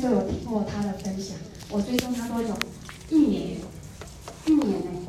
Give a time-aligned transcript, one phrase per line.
[0.00, 1.36] 就有听过他的分享。
[1.70, 2.54] 我追踪他多久？
[3.08, 3.58] 一年，
[4.46, 5.08] 一年呢？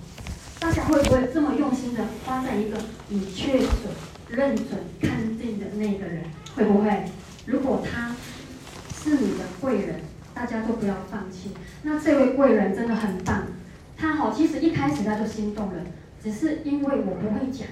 [0.59, 2.77] 大家会不会这么用心的发展一个
[3.09, 3.69] 你确准、
[4.29, 4.67] 认准、
[5.01, 6.23] 看定的那个人？
[6.55, 7.03] 会不会？
[7.45, 8.15] 如果他
[9.03, 9.99] 是你的贵人，
[10.33, 11.51] 大家都不要放弃。
[11.81, 13.43] 那这位贵人真的很棒，
[13.97, 15.83] 他好，其实一开始他就心动了，
[16.23, 17.67] 只是因为我不会讲，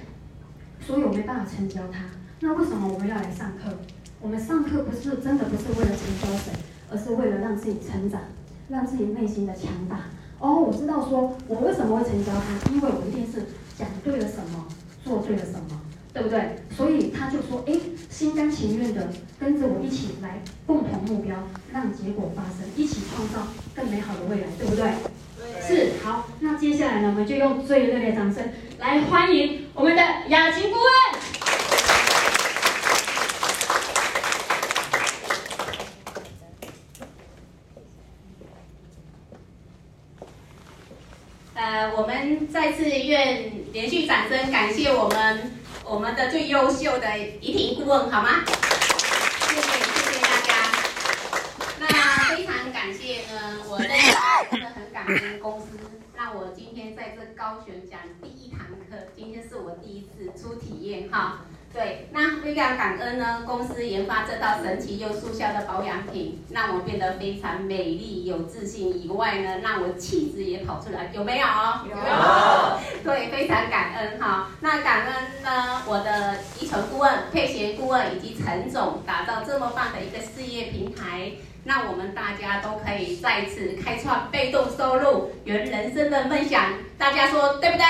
[0.86, 2.04] 所以我没办法成交他。
[2.40, 3.78] 那为什么我们要来上课？
[4.20, 6.52] 我们上课不是真的不是为了成交谁，
[6.92, 8.20] 而是为了让自己成长，
[8.68, 10.10] 让自己内心的强大。
[10.38, 13.46] 哦，我知道说，我为什么会成交他，因为我一定是
[13.78, 14.66] 讲对了什么，
[15.02, 15.80] 做对了什么，
[16.12, 16.56] 对不对？
[16.76, 17.72] 所以他就说，哎，
[18.10, 19.08] 心甘情愿的
[19.40, 21.36] 跟着我一起来，共同目标，
[21.72, 24.84] 让结果发生，一起创造更美好的未来，对不对？
[25.38, 25.62] 对。
[25.62, 25.92] 是。
[26.04, 28.44] 好，那接下来呢，我们就用最热烈的掌声
[28.78, 31.31] 来欢迎我们的雅琴顾问。
[41.72, 45.52] 呃，我们再次愿连续掌声感谢我们
[45.86, 48.44] 我们的最优秀的怡婷顾问，好吗？
[48.44, 50.52] 谢谢谢谢大家。
[51.80, 55.78] 那非常感谢呢，我真的很感恩公司，
[56.14, 61.46] 让我今天在这高雄讲第一堂课，今天是我第一次出体验哈。
[61.72, 71.46] 对，那非常感恩呢，公司研发这套神奇又速效的保养品，让我变得非常美丽有自信以外呢，让我气质也跑出来，有没有？
[71.88, 71.96] 有。
[73.02, 74.50] 对，非常感恩哈。
[74.60, 81.32] 那感恩呢，我的依纯顾问、佩贤顾问以及陈总打造这么棒的一个事业平台，
[81.64, 86.74] 让我们大家都可以再次开创被动收入、圆人生的梦想。
[86.98, 87.84] 大家说对不对？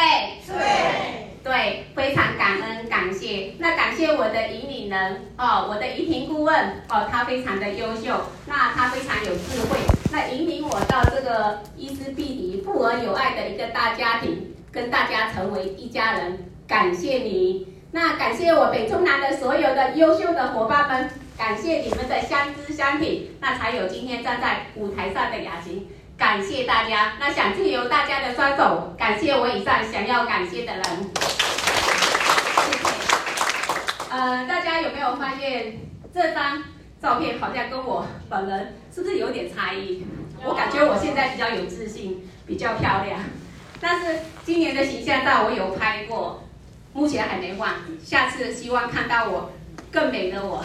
[0.46, 1.28] 对。
[1.42, 3.54] 对，非常感恩感谢。
[3.58, 9.78] 那感谢我的引领人哦，我的怡婷顾问哦，他非常的优秀，那他非常有智慧，
[10.10, 16.50] 那引领我到这个伊丝碧媞富而有爱的一个大家庭，跟大家成为一家人。
[16.66, 21.08] 感谢你，那感谢我北中南的所有的优秀的伙伴们，
[21.38, 25.86] 感谢你们的相知相挺，那才有今天站在舞台上的雅琴。
[26.18, 30.82] 感谢大家，那想借由大家的双手，感谢我以上想要感谢的人。
[32.66, 33.11] 谢谢。
[34.12, 35.78] 呃，大家有没有发现
[36.12, 36.62] 这张
[37.00, 40.04] 照片好像跟我本人是不是有点差异？
[40.44, 43.20] 我感觉我现在比较有自信，比较漂亮。
[43.80, 46.44] 但是今年的形象照我有拍过，
[46.92, 47.76] 目前还没换。
[48.04, 49.52] 下次希望看到我
[49.90, 50.62] 更美的我。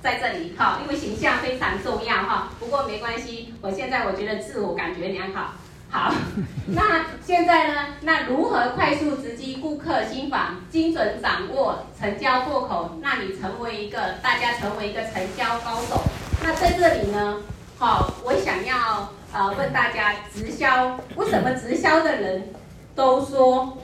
[0.00, 2.52] 在这里哈，因为形象非常重要哈。
[2.60, 5.54] 不过没关系，我现在我觉得自我感觉良好。
[5.96, 6.12] 好，
[6.76, 7.74] 那现在呢？
[8.02, 16.02] 那如何快速直击顾客心房，精准掌握成交破口，让你成为一个大家成为一个成交高手？
[16.42, 17.38] 那在这里呢，
[17.78, 22.50] 好，我想要呃问大家，直销为什么直销的人
[22.94, 23.78] 都说？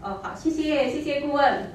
[0.00, 1.72] 哦，好，谢谢谢谢顾问，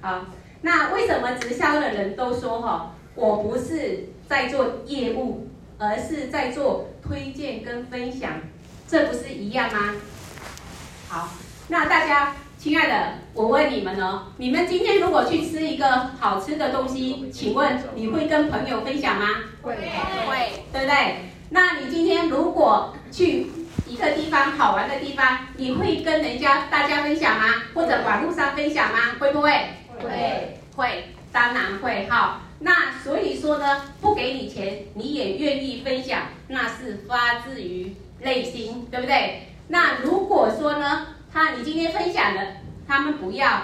[0.00, 0.24] 好。
[0.62, 5.46] 那为什么直销的人都说哈，我不是在做业务，
[5.76, 8.30] 而是在做推荐跟分享，
[8.88, 9.94] 这不是一样吗？
[11.08, 11.28] 好，
[11.68, 19.28] 那大家亲爱的，我问你们哦，你们今天如果去吃一个好吃的东西，请问你会跟朋友分享吗？
[19.62, 21.30] 会，会，对不对？
[21.50, 23.50] 那你今天如果去
[23.86, 27.46] 一个地方好玩的地方，你会跟人家大家分享吗？
[27.74, 29.16] 或者网络上分享吗？
[29.18, 29.50] 会不会？
[30.00, 32.40] 会会，当然会哈。
[32.60, 39.48] 那所以说呢，不给你钱，你也愿意分享，那是发自于内心，对不对？
[39.68, 42.42] 那如果说呢，他你今天分享了，
[42.86, 43.62] 他们不要，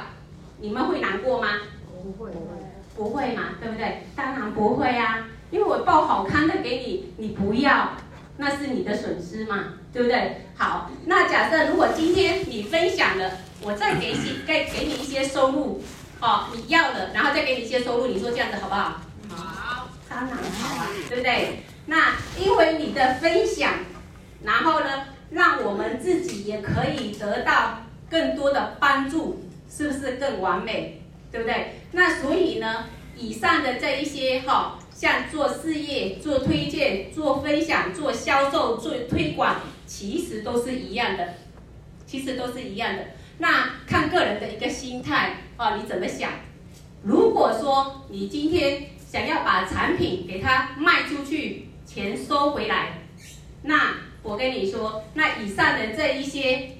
[0.60, 1.60] 你们会难过吗？
[2.02, 2.30] 不会，
[2.96, 4.02] 不会嘛，对不对？
[4.14, 7.92] 当然不会啊，因为我报好康的给你，你不要，
[8.36, 10.42] 那是你的损失嘛，对不对？
[10.56, 13.30] 好，那假设如果今天你分享了，
[13.62, 15.82] 我再给些，再给你一些收入。
[16.20, 19.00] 哦，你要了，然后再给你一些收入，你说这样子好不好？
[19.30, 21.60] 好，当然好啊，对不对？
[21.86, 23.72] 那因为你的分享，
[24.44, 27.80] 然后呢，让我们自己也可以得到
[28.10, 31.02] 更多的帮助，是不是更完美？
[31.32, 31.80] 对不对？
[31.92, 32.86] 那所以呢，
[33.16, 39.56] 以上的这一些哈，像做事业、做推荐、做分享、做销售、做推广，
[39.86, 41.34] 其实都是一样的，
[42.04, 43.04] 其实都是一样的。
[43.38, 46.30] 那看个人的一个心态哦，你怎么想？
[47.02, 53.00] 如果说你今天想要把产品给它卖出去，钱收回来，
[53.64, 56.76] 那我跟你说，那以上的这一些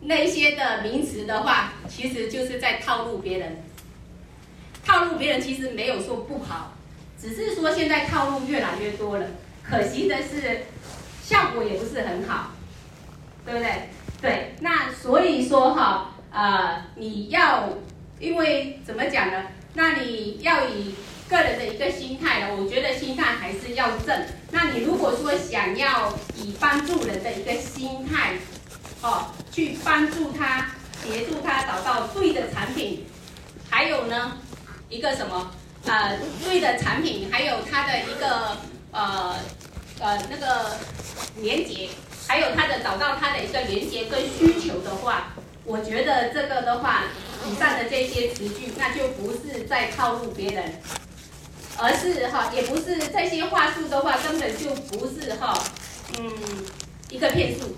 [0.00, 3.62] 那一些的名词的话，其实就是在套路别人。
[4.84, 6.72] 套路别人其实没有说不好，
[7.16, 9.26] 只是说现在套路越来越多了，
[9.62, 10.64] 可惜的是
[11.22, 12.50] 效果也不是很好，
[13.46, 13.88] 对不对？
[14.20, 17.68] 对，那所以说哈，呃，你要
[18.18, 19.44] 因为怎么讲呢？
[19.74, 20.94] 那你要以
[21.28, 24.26] 个人的一个心态呢，我觉得心态还是要正。
[24.50, 28.34] 那你如果说想要以帮助人的一个心态，
[29.02, 30.66] 哦，去帮助他，
[31.02, 33.04] 协助他找到对的产品，
[33.70, 34.38] 还有呢，
[34.88, 35.50] 一个什么？
[35.84, 38.56] 呃，对的产品，还有它的一个
[38.92, 39.34] 呃
[39.98, 40.76] 呃那个
[41.40, 41.88] 连接，
[42.28, 45.34] 还有它的找到它的一个连接跟需求的话，
[45.64, 47.04] 我觉得这个的话，
[47.46, 50.80] 以上的这些词句，那就不是在套路别人，
[51.78, 55.62] 而是哈，也不是这些话术的话，根本就不是哈，
[56.18, 56.32] 嗯，
[57.10, 57.76] 一个骗术，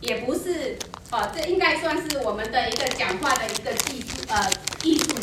[0.00, 0.76] 也不是
[1.10, 4.50] 哦，这应该算是我们的一个讲话的一个技术呃
[4.82, 5.14] 艺术，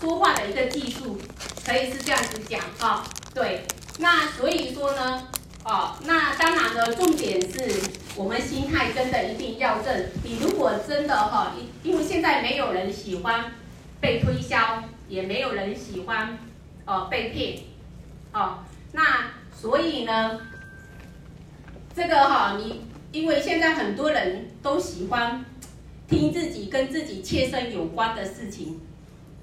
[0.00, 1.20] 说话的一个技术。
[1.66, 3.04] 可以是这样子讲哈，
[3.34, 3.66] 对，
[3.98, 5.28] 那所以说呢，
[5.68, 10.06] 哦，那当然呢，重点是我们心态真的一定要正。
[10.24, 11.52] 你如果真的哈，
[11.84, 13.52] 因因为现在没有人喜欢
[14.00, 16.38] 被推销，也没有人喜欢
[16.86, 17.58] 哦被骗，
[18.32, 18.60] 哦，
[18.92, 20.40] 那所以呢，
[21.94, 25.44] 这个哈，你因为现在很多人都喜欢
[26.08, 28.80] 听自己跟自己切身有关的事情。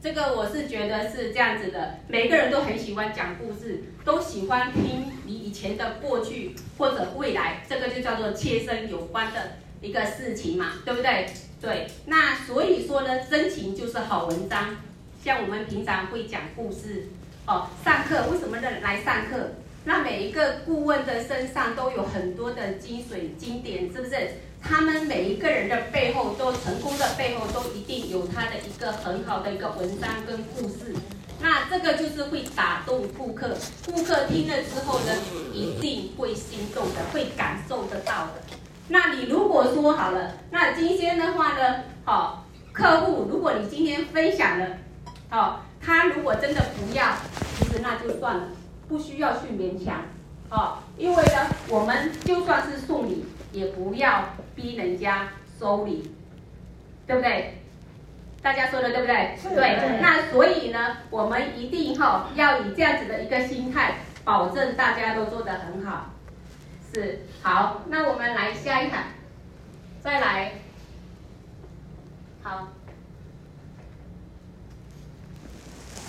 [0.05, 11.25] 这个我是觉得是这样子的，每个人都很喜欢讲故事，都喜欢听你以前的过去或者未来，这个就叫做切身有关的一个事情嘛，对不对？
[11.59, 14.75] 对，那所以说呢，真情就是好文章。
[15.23, 17.07] 像我们平常会讲故事，
[17.47, 19.53] 哦，上课为什么来来上课？
[19.85, 24.15] 那每一个顾问的身上都有很多的精髓经典，是不是？
[24.67, 30.95] 他们每一个人的背后，都成功的背后，都一定有他的一个很好的一个文章跟故事。
[31.39, 35.13] 那这个就是会打动顾客，顾客听了之后呢，
[35.53, 38.41] 一定会心动的，会感受得到的。
[38.87, 44.65] 那你如果说好了，那今天的话呢，好，客户，如果你今天分享了，
[45.29, 47.05] 好，他如果真的不要，
[47.59, 48.47] 其实那就算了，
[48.87, 50.01] 不需要去勉强，
[50.49, 54.23] 好，因为呢，我们就算是送礼，也不要。
[54.55, 55.29] 逼人家
[55.59, 56.11] 收礼，
[57.05, 57.59] 对不对？
[58.41, 59.37] 大家说的对不对？
[59.55, 66.13] 对，那所以呢，我们一定哈要以这样子的一个心态，保证大家都做得很好。
[66.93, 69.03] 是，好，那我们来下一场，
[70.01, 70.51] 再来。
[72.43, 72.67] 好。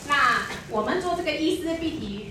[0.08, 2.26] 那我们做这个伊丝碧媞。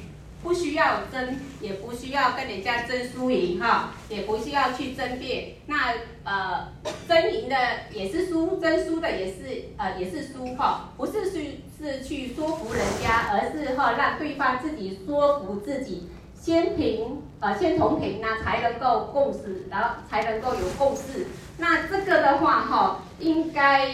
[0.45, 5.55] 不需要争，也不需要跟人家争输赢哈，也不需要去争辩。
[5.65, 6.67] 那呃，
[7.09, 7.55] 争赢的
[7.91, 16.09] 也是输，争输的也是呃也是输哈，不是去是去说服人家，而是哈让对方自己说服自己，
[16.39, 21.25] 先平呃先同频那才能够共识，然后才能够有共识。
[21.57, 23.91] 那这个的话哈，应该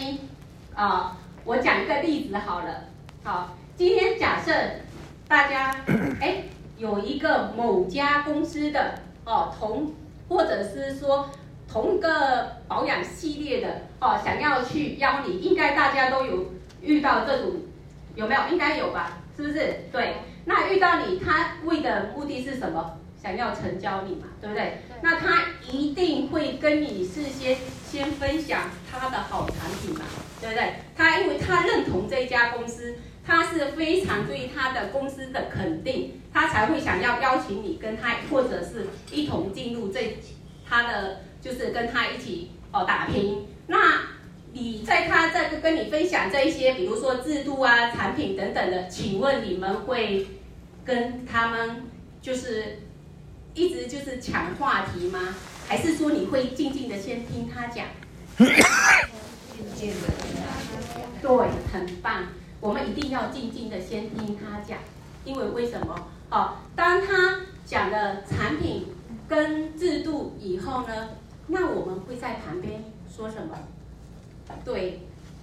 [0.75, 2.87] 啊、我讲一个例子好了，
[3.23, 4.51] 好，今天假设。
[5.31, 5.73] 大家，
[6.19, 6.43] 哎，
[6.77, 9.93] 有一个某家公司的哦，同
[10.27, 11.29] 或者是说
[11.71, 16.51] 同一个保养系列的哦，想要去邀你，应该大家都有
[16.81, 17.61] 遇到这种，
[18.13, 18.41] 有没有？
[18.51, 19.19] 应该有吧？
[19.37, 19.85] 是不是？
[19.89, 22.97] 对，那遇到你，他为的目的是什么？
[23.23, 24.79] 想要成交你嘛，对不对？
[25.01, 27.55] 那他一定会跟你事先
[27.89, 30.01] 先分享他的好产品嘛，
[30.41, 30.73] 对不对？
[30.97, 32.97] 他因为他认同这家公司。
[33.25, 40.17] 他是非常对他的公司的肯定，他才会想要邀请你跟他，或者是一同进入这
[40.67, 43.45] 他的，就是跟他一起哦打拼。
[43.67, 43.77] 那
[44.53, 50.27] 你在他在跟你分享这一些，比如说制度啊、产品等等的，请问你们会
[50.83, 51.83] 跟他们
[52.21, 52.79] 就是
[53.53, 55.35] 一直就是抢话题吗？
[55.67, 57.85] 还是说你会静静的先听他讲？
[58.37, 58.47] 静
[59.75, 60.07] 静的，
[61.21, 61.29] 对，
[61.71, 62.27] 很棒。
[62.61, 64.77] 我们一定要静静的先听他讲，
[65.25, 66.07] 因为为什么？
[66.29, 68.85] 哦，当他讲了产品
[69.27, 71.09] 跟制度以后呢，
[71.47, 73.57] 那我们会在旁边说什么？
[74.63, 74.99] 对，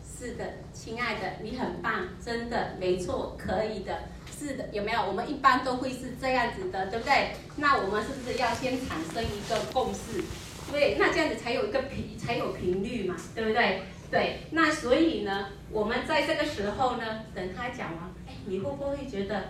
[0.07, 4.03] 是的，亲爱的，你很棒，真的，没错，可以的，
[4.39, 5.01] 是的，有没有？
[5.03, 7.33] 我们一般都会是这样子的，对不对？
[7.57, 10.23] 那我们是不是要先产生一个共识？
[10.71, 13.83] 对，那这样子才有一个频，才有频率嘛，对不对？
[14.11, 19.43] 对，那所以呢，我们在这个时候呢，等他讲完，哎，你会不会觉得，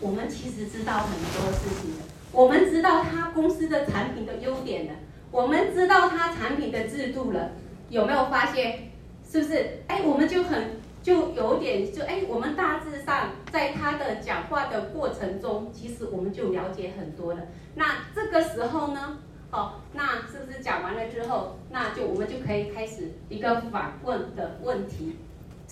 [0.00, 4.92] 我们其实知道很多事情的，我们知道他公司的产品的优点了，
[5.30, 7.52] 我们知道他产品的制度了，
[7.88, 8.90] 有没有发现？
[9.30, 9.80] 是不是？
[9.88, 17.40] 哎，我们就很就有点就哎，我们大致上在他的讲话的过程中，其实我们就了解很多了。
[17.74, 19.18] 那这个时候呢，
[19.50, 25.16] 哦，那是不是讲完了之后，那就我们就可以开始一个反问的问题，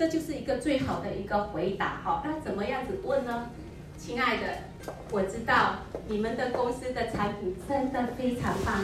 [0.02, 2.24] 这就是一个最好的一个回答哈。
[2.24, 3.48] 那怎么样子问呢？
[3.96, 4.42] 亲爱的，
[5.12, 5.76] 我知道
[6.08, 8.82] 你们的公司的产品真的非常棒，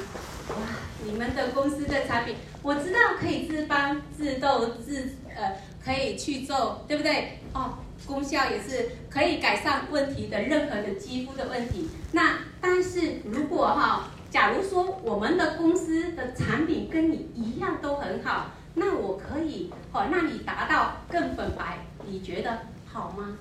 [0.50, 0.76] 哇！
[1.04, 7.40] 你们的公司的产品，我知道可以治斑、治痘、治呃，可以去皱，对不对？
[7.52, 11.90] 哦，功效也是可以改善问题的任何的肌肤的问题。
[12.12, 23.36] 那但是如果哈，假如说我们的公司的产品跟你一样都很好，那我可以哦，让你达到更粉白，你觉得好吗？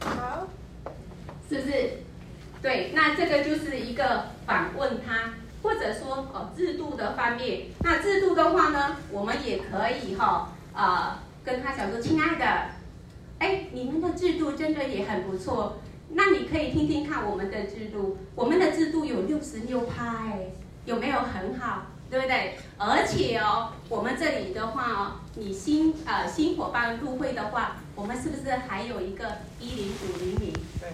[0.00, 0.48] 好。
[1.48, 1.90] 是不是？
[2.62, 5.32] 对，那这个就是一个反问他，
[5.62, 7.62] 或者说哦制度的方面。
[7.80, 12.44] 那制度的话呢，我们也可以哈、哦、呃跟他讲说，亲爱的，
[13.40, 15.78] 哎，你们的制度真的也很不错。
[16.10, 20.52] 那你可以听听看我们的制度，我们的制度有六十六趴，哎，
[20.84, 21.86] 有没有很好？
[22.10, 22.58] 对不对？
[22.76, 30.52] 而且哦，我们这里的话哦，你新呃新伙伴入会的话，我们是不是还有一个一零五零零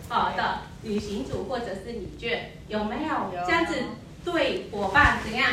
[0.09, 2.53] 好的旅行组或者是礼券？
[2.69, 3.45] 有没有？
[3.47, 3.75] 这样子
[4.25, 5.49] 对伙伴怎样？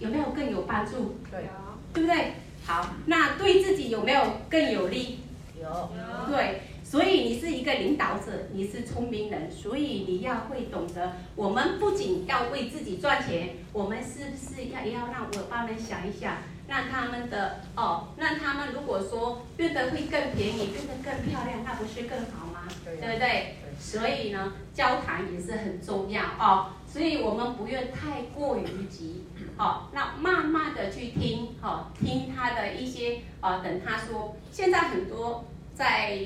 [0.00, 1.18] 有没有更有帮助？
[1.30, 1.48] 对，
[1.94, 2.34] 对不对？
[2.66, 5.20] 好，那对自己有没有更有利？
[5.58, 5.90] 有，
[6.30, 6.62] 对。
[6.94, 11.14] 所以你是一个领导者，你是聪明人，所以你要会懂得。
[11.34, 16.36] 我们不仅要为自己赚钱，我们是不是要也要让伙伴们想一想，
[16.68, 22.68] 让他们的哦，让他们如果说变得会更便宜，变得更漂亮，那不是更好吗？
[22.84, 23.56] 对，对不对？
[23.76, 26.74] 所以呢，交谈也是很重要哦。
[26.86, 29.24] 所以我们不愿太过于急，
[29.58, 34.36] 哦，那慢慢的去听，哦，听他的一些哦，等他说。
[34.52, 36.20] 现在很多在。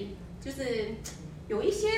[0.44, 0.94] 就是
[1.48, 1.88] 有一些，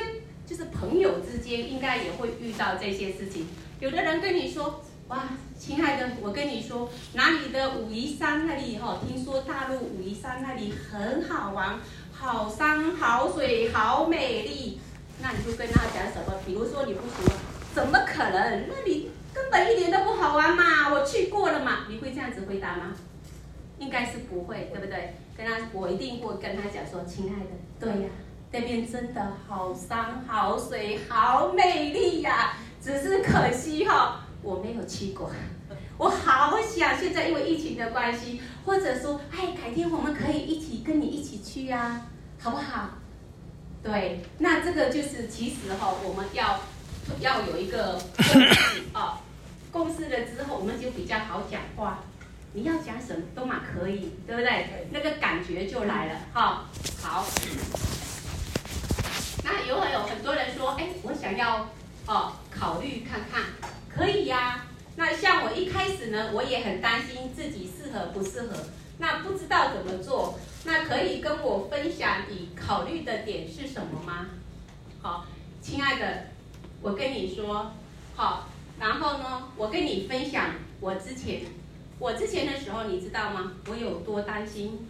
[0.47, 3.47] 就是朋友之间应该也会遇到这些事情。
[3.80, 5.25] 有的人跟你说：“哇，
[5.59, 11.78] 亲爱的，我跟你说，哪里的武夷山那里哈，听说大陆武夷山那里很好玩，
[12.12, 14.80] 好山好水好美丽。”
[15.23, 16.35] 那你就跟他讲什么？
[16.47, 17.37] 比如说你不说，
[17.75, 18.68] 怎么可能？
[18.68, 21.87] 那里根本一点都不好玩嘛，我去过了嘛。
[21.90, 22.94] 你会这样子回答吗？
[23.78, 25.14] 应该是不会，对不对？
[25.37, 28.09] 跟他，我一定会跟他讲说：“亲爱的，对呀。”
[28.52, 35.30] 那边真的好山好水好美丽呀，啊，只是可惜哈，哦，我没有去过。
[35.97, 42.07] 我好想现在因为疫情的关系，或者说，哎，改天我们可以一起跟你一起去呀，啊，
[42.40, 42.90] 好不好？
[43.83, 46.61] 对，那这个就是其实哈，我们要
[47.21, 49.21] 要有一个共识啊，
[49.71, 52.00] 共识了之后，我们就比较好讲话。
[52.52, 54.88] 你要讲什么都嘛可以，对不对？
[54.90, 56.64] 那个感觉就来了哈，
[57.00, 57.25] 好。
[59.42, 61.68] 那有很有很多人说，哎，我想要
[62.06, 63.42] 哦，考虑看看，
[63.88, 64.66] 可以呀、
[64.97, 68.56] 那像我一开始呢，我也很担心自己适合不适合，
[68.99, 70.38] 那不知道怎么做。
[70.64, 74.26] 那可以跟我分享你考虑的点是什么吗？
[75.00, 75.25] 好，
[75.62, 76.26] 亲爱的，
[76.82, 77.73] 我跟你说，
[78.14, 81.42] 好，然后呢，我跟你分享我之前，
[81.99, 83.52] 我之前的时候，你知道吗？
[83.68, 84.87] 我有多担心？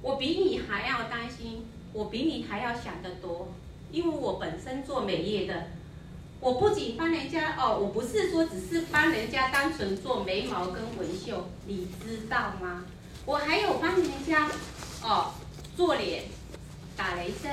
[0.00, 3.48] 我比你还要担心，我比你还要想得多。
[3.92, 5.66] 因为我本身做美业的，
[6.40, 12.84] 我不仅帮人家哦，我不是说只是帮人家单纯做眉毛跟纹绣，你知道吗？
[13.26, 14.48] 我还有帮人家
[15.02, 15.32] 哦
[15.76, 16.24] 做脸、
[16.96, 17.52] 打雷针，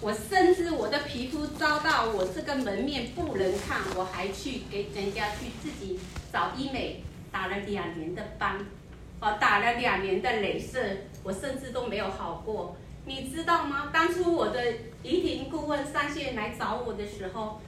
[0.00, 5.98] 我甚至我的皮肤遭到我这个门面不能看，我还去给人家去自己
[6.32, 8.64] 找医美打了两年的斑，
[9.20, 10.78] 哦，打了两年的雷射，
[11.22, 12.76] 我甚至都没有好过。
[13.06, 13.90] 你知道吗？
[13.92, 14.58] 当初我的
[15.02, 17.60] 仪婷顾问上线来找我的时候，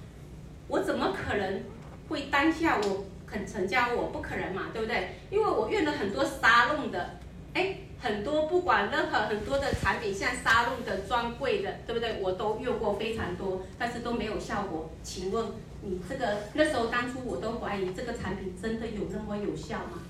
[0.66, 1.62] 我怎么可能
[2.08, 3.94] 会当下我肯成交？
[3.94, 5.16] 我不可能嘛，对不对？
[5.30, 7.18] 因为我用了很多沙龙的，
[7.52, 12.18] 哎，很多不管任何很多的产品，像沙龙的专柜的，对不对？
[12.22, 14.90] 我都用过非常多，但是都没有效果。
[15.02, 15.44] 请问
[15.82, 20.00] 你这个那时候当初我都怀疑这个产品真的有那么有效吗？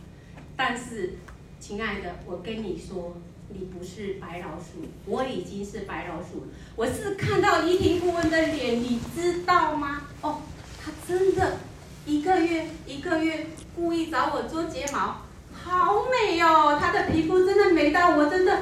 [0.57, 1.15] 但是，
[1.59, 3.17] 亲爱的，我跟你说。
[3.49, 6.47] 你不是白老鼠，我已经是白老鼠。
[6.75, 10.03] 我是看到仪婷顾问的脸，你知道吗？
[10.21, 10.43] 哦，
[10.83, 11.59] 他真的
[12.05, 15.23] 一个月一个月故意找我做睫毛，
[15.53, 16.79] 好美哦！
[16.81, 18.53] 他的皮肤真的美到我真的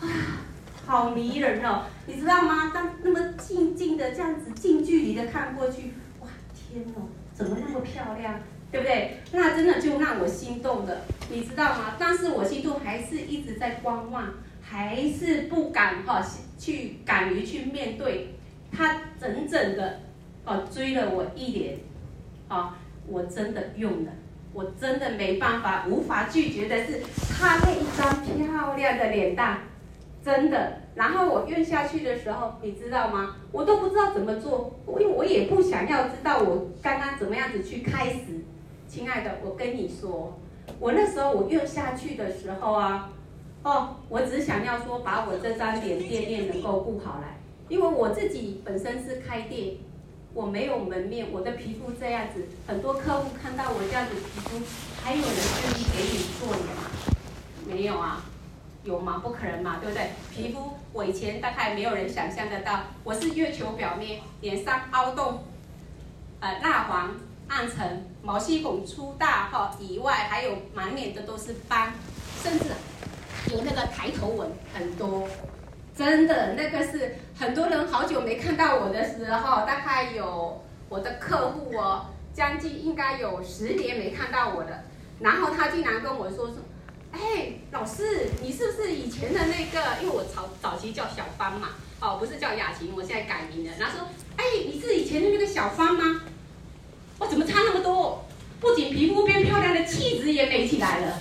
[0.00, 0.06] 啊，
[0.86, 1.84] 好迷人哦！
[2.06, 2.72] 你知道吗？
[2.74, 8.40] 当那么静静的这样子近距离的看过去，哇，天哦，怎么那么漂亮？
[8.72, 9.18] 对不对？
[9.32, 11.94] 那真的就让我心动的，你知道吗？
[11.98, 16.24] 但是我心中还是一直在观望，还是不敢哈
[16.58, 18.34] 去敢于去面对，
[18.74, 20.00] 他整整的
[20.46, 21.80] 哦追了我一年，
[22.48, 22.72] 哦，
[23.06, 24.12] 我真的用了，
[24.54, 27.02] 我真的没办法，无法拒绝的是
[27.38, 29.58] 他那一张漂亮的脸蛋，
[30.24, 30.78] 真的。
[30.94, 33.36] 然后我用下去的时候，你知道吗？
[33.50, 38.44] 我都不知道怎么做，因为我也不想要知道我刚刚怎么样子去开始。
[38.92, 40.38] 亲爱的，我跟你说，
[40.78, 43.08] 我那时候我用下去的时候啊。
[43.62, 47.38] 哦，我只想要说，把我这张脸店面能够顾好来，
[47.70, 49.76] 因为我自己本身是开店，
[50.34, 54.60] 我没有门面，我的皮肤这样子，很多客户看到我这样子皮肤，
[55.02, 56.90] 还有人愿意给你做脸吗？
[57.66, 58.22] 没有啊，
[58.84, 59.22] 有吗？
[59.24, 60.10] 不可能嘛，对不对？
[60.30, 65.44] 皮肤我以前大概没有人想象得到，我是月球表面，脸上凹洞，
[66.40, 67.14] 呃，蜡黄、
[67.52, 71.92] 暗沉、毛细孔粗大哈，以外还有满脸的都是斑，
[72.42, 72.64] 甚至。
[73.52, 75.28] 有那个抬头纹很多，
[75.94, 84.84] 真的那个是很多人好久没看到我的时候，大概有我的客户哦，将近应该有十年没看到我的，
[85.18, 86.56] 然后他竟然跟我说说，
[87.10, 90.00] 哎，老师，你是不是以前的那个？
[90.00, 93.72] 因为我早早期叫小芳嘛，哦，不是叫雅琴，我现在改名了。
[93.78, 96.22] 然后说，哎，你是以前的那个小芳吗？
[97.22, 98.24] 我怎么差那么多？
[98.60, 101.20] 不仅皮肤变漂亮的，气质也美起来了。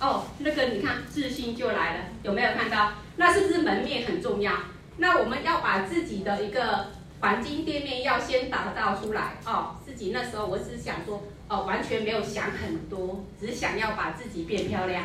[0.00, 2.92] 哦，那个你看，自信就来了，有没有看到？
[3.16, 4.50] 那是不是门面很重要？
[4.96, 6.86] 那我们要把自己的一个
[7.20, 9.76] 黄金店面要先打造出来哦。
[9.84, 15.04] 自己那时候我只想说，哦，完全没有想很多，只想要把自己变漂亮，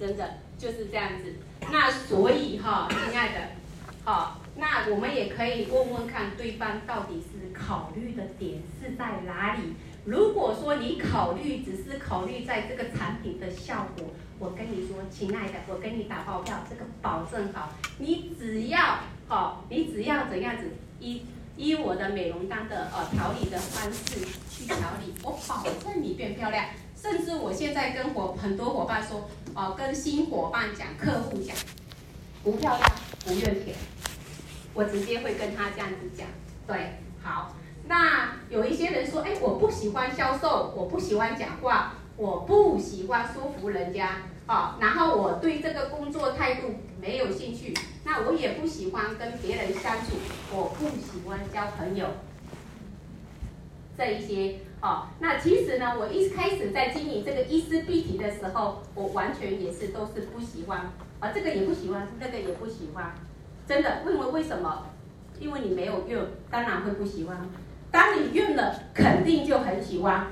[0.00, 1.34] 真的就是这样子。
[1.70, 3.40] 那所以哈、亲爱的，
[4.04, 4.20] 好、哦，
[4.56, 9.74] 那我们也可以问问看对方到底考虑的点是在哪里。
[10.04, 20.64] 如果说你考虑只是考虑在这个产品的效果，我跟你说，亲爱的，我跟你打包票，这个保证好，你只要好，你只要怎样子
[20.98, 21.22] 依
[21.56, 26.64] 依我的美容单的呃调理的方式去调理，我保证你变漂亮。
[26.96, 31.56] 甚至我现在跟伙很多伙伴说，哦、跟新伙伴讲，客户讲，
[32.42, 32.90] 不漂亮
[33.24, 33.74] 不用钱，
[34.72, 36.26] 我直接会跟他这样子讲，
[36.66, 37.54] 对，好。
[37.88, 46.68] 那有一些人说，哎，我不喜欢销售，我不喜欢讲话，我不喜欢说服人家，啊，然后我对这个工作态度
[47.00, 50.12] 没有兴趣，那我也不喜欢跟别人相处，
[50.52, 52.06] 我不喜欢交朋友，
[53.98, 63.12] 这一些，哦，那其实呢，我一开始在经营这个伊丝碧提的时候，我完全也是都是不喜欢，啊，这个也不喜欢，那个也不喜欢，
[63.66, 64.86] 真的，问问为什么？
[65.42, 67.36] 因为你没有用，当然会不喜欢。
[67.90, 70.28] 当你用了，肯定就很喜欢，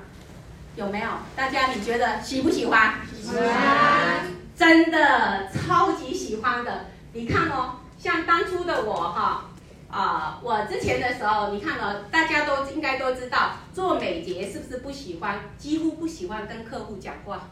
[0.76, 1.08] 有没有？
[1.34, 2.94] 大家你觉得喜不喜欢？
[3.12, 4.24] 喜欢，
[4.56, 6.86] 真的超级喜欢的。
[7.12, 9.46] 你看哦，像当初的我哈，
[9.90, 15.40] 啊、我之前的时候，你看哦，大家都应该都知道，做美睫是不是不喜欢？
[15.58, 17.48] 几乎不喜欢跟客户讲话。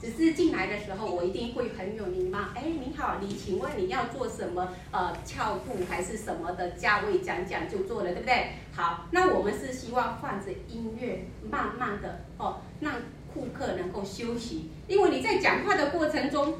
[0.00, 2.38] 只是进来的时候，我一定会很有礼貌。
[2.54, 4.68] 哎，你好，你请问你要做什么？
[4.90, 8.52] 呃，翘步还是什么的价位讲讲就做了，对不对？
[8.72, 12.94] 好，那我们是希望放着音乐，慢慢的哦，让
[13.34, 14.70] 顾客能够休息。
[14.86, 16.54] 因为你在讲话的过程中，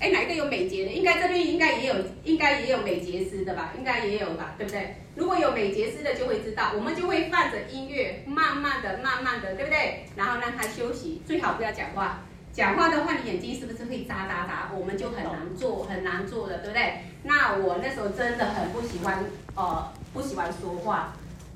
[0.00, 0.90] 哎，哪一个有美睫的？
[0.90, 3.74] 应该这边应该也有，应该也有美睫师的吧？
[3.76, 4.96] 应该也有吧，对不对？
[5.14, 10.06] 如果有美睫师的，就会知道，我们就会放着音乐，慢慢的、慢慢的，对不对？
[10.16, 12.20] 然后让他休息，最好不要讲话。
[12.52, 14.70] 讲话的话，你眼睛是不是会眨眨眨？
[14.76, 16.94] 我们就很难做，很难做的，对不对？
[17.22, 19.22] 那我那时候真的很不喜欢，
[19.54, 21.12] 呃，不喜欢说话。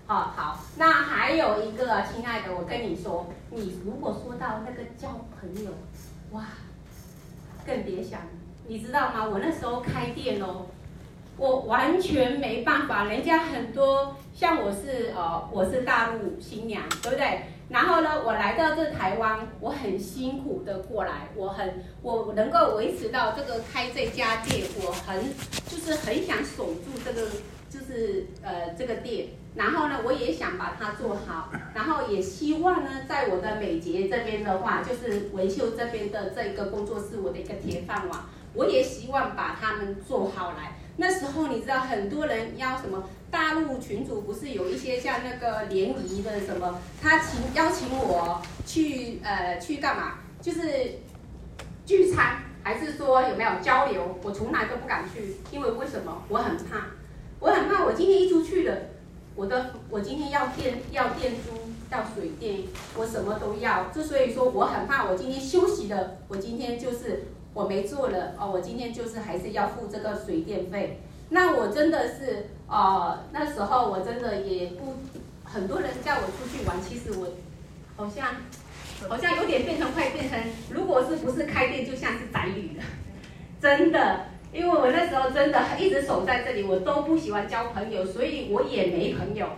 [0.07, 5.70] 好、哦、好，那还有一个，亲爱的，我跟你说，你如果说到那个交朋友，
[6.33, 6.44] 哇，
[7.66, 8.20] 更别想，
[8.66, 9.27] 你知道吗？
[9.27, 10.66] 我那时候开店哦。
[11.37, 17.40] 我完全没办法，人家很多像我是呃，我是大陆新娘，对不对？
[17.68, 25.24] 然后呢，我来到这台湾，我很辛苦的过来，我很我能够维持到这个开这家店，我很
[25.66, 27.22] 就是很想守住这个
[27.74, 29.30] 就是呃这个店。
[29.56, 38.20] 然后呢，我也想把它做好，然后也希望呢，在我的美睫这边的话，就是维秀这边的这一个工作室我的一个铁饭碗，
[38.52, 40.72] 我也希望把他们做好来。
[40.96, 50.14] 那时候你知道很多人邀什么大陆群主，不是有一些像那个联谊的什么，他请邀请我去呃去干嘛？
[50.40, 50.60] 就是
[51.87, 54.18] 聚餐，还是说有没有交流？
[54.22, 56.24] 我从来都不敢去，因为为什么？
[56.28, 56.87] 我很怕，
[57.44, 58.74] 我很怕我今天一出去了，
[59.37, 61.52] 我的我今天要电要电租
[61.90, 62.61] 要水电，
[62.96, 67.24] 我什么都要，就所以说我很怕我今天休息了，我今天就是。
[67.54, 74.94] 我没做了哦，我今天就是还是要付这个水电费，那我真的是，呃，那时候我真的也不，
[75.44, 77.28] 很多人叫我出去玩，其实我
[77.94, 78.35] 好像
[79.09, 80.37] 好像有点变成快变成，
[80.68, 82.83] 如果是不是开店，就像是宅女了，
[83.62, 89.48] 真的，因为我那时候真的一直守在这里，我都不喜欢交朋友，所以我也没朋友。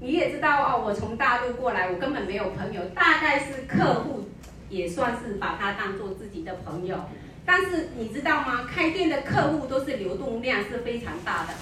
[0.00, 4.30] 你也知道啊，我从大陆过来，我根本没有朋友，大概是客户
[4.70, 6.96] 也算是把他当做自己的朋友。
[7.44, 8.66] 但是你知道吗？
[8.72, 11.52] 开店的客户都是流动量是非常大的，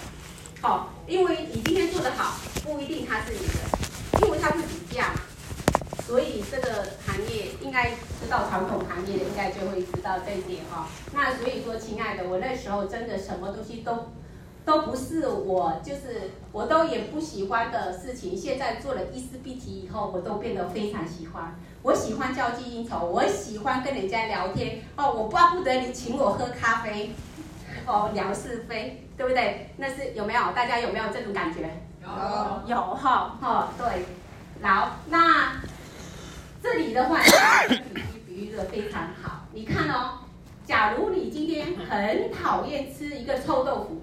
[0.61, 5.21] 好，因为你今天做得好，不一定他是你的，因为他是底价嘛。
[6.07, 7.91] 所以这个行业应该
[8.27, 10.89] 知道传统行业的，应该就会知道这一点哈。
[11.15, 14.09] 那所以说，亲爱的，我那时候真的什么东西都。
[14.67, 18.37] 都不是我，就是我都也不喜欢的事情。
[18.37, 21.55] 现在做了伊丝碧媞以后，我都变得非常喜欢。
[21.83, 25.13] 我喜欢交际应酬，我喜欢跟人家聊天哦。
[25.13, 27.13] 我巴不得你请我喝咖啡，
[27.87, 29.73] 哦，聊是非，对不对？
[29.77, 30.41] 那是有没有？
[30.53, 31.71] 大家有没有这种感觉？
[32.03, 32.09] 有
[32.67, 34.05] 有哈哈，对。
[34.61, 35.63] 好，那
[36.61, 37.21] 这里的话，
[38.37, 39.47] 比喻比喻的非常好。
[39.53, 40.19] 你看哦，
[40.67, 44.03] 假如你今天很讨厌吃一个臭豆腐。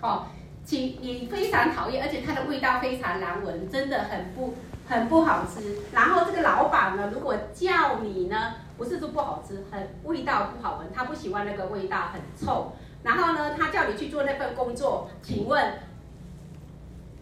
[0.00, 0.26] 哦，
[0.64, 4.54] 请你非常讨厌，而且它的味道非常难闻，真的很不
[4.86, 5.78] 很不好吃。
[5.92, 12.72] 然后这个老板呢，如果叫你呢，不是说不好吃，很味道不好闻，他不喜欢那个味道，很臭。
[13.02, 15.74] 然后呢，他叫你去做那份工作，请问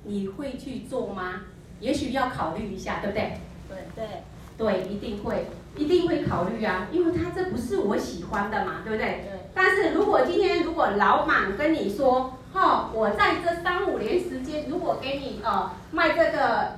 [0.05, 1.43] 你会去做吗？
[1.81, 3.39] 也许要考虑一下，对不对？
[3.69, 4.23] 对对
[4.57, 9.25] 对，一定会，一定会考虑啊，因为他这不是我喜欢的嘛，对不对？
[9.29, 9.51] 对。
[9.55, 16.77] 但是如果今天如果老板跟你说，哦，我在这三五年时间，如果给你呃卖这个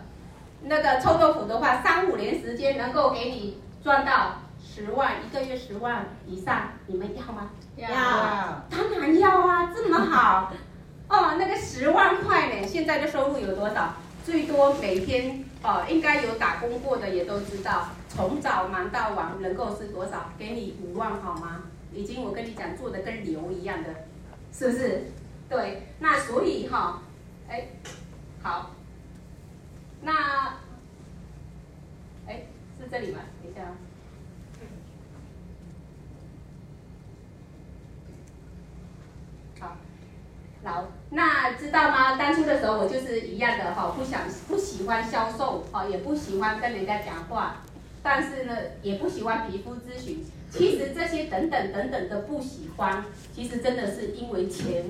[0.63, 7.51] 那个臭豆腐的话，三五年时间能够给你赚到十万，一个月十万以上，你们要吗？
[7.77, 7.89] 要，
[8.71, 10.53] 当然要啊，这么好
[11.09, 13.95] 哦，那个十万块呢，现在的收入有多少？
[14.25, 20.31] 最多每天哦，应该有打工过的也都知道，从早忙到晚能够是多少？
[20.39, 21.63] 给你五万好吗？
[21.93, 23.89] 已经我跟你讲做的跟牛一样的，
[24.53, 25.03] 是不是？
[25.49, 27.03] 对，那所以哈，
[27.49, 27.69] 哎，
[28.43, 28.71] 好，
[30.03, 30.55] 那，
[32.27, 32.47] 哎，
[32.79, 33.21] 是这里吗？
[33.43, 33.63] 等一下，
[39.61, 39.77] 好，
[40.65, 42.17] 好，那知道吗？
[42.17, 47.57] 当初的时候我就是一样的哈，不想不喜欢销售，哈，也不喜欢跟人家讲话，
[48.05, 50.23] 但是呢，也不喜欢皮肤咨询。
[50.51, 54.85] 其实这些等等等等的不喜欢，其实真的是因为钱。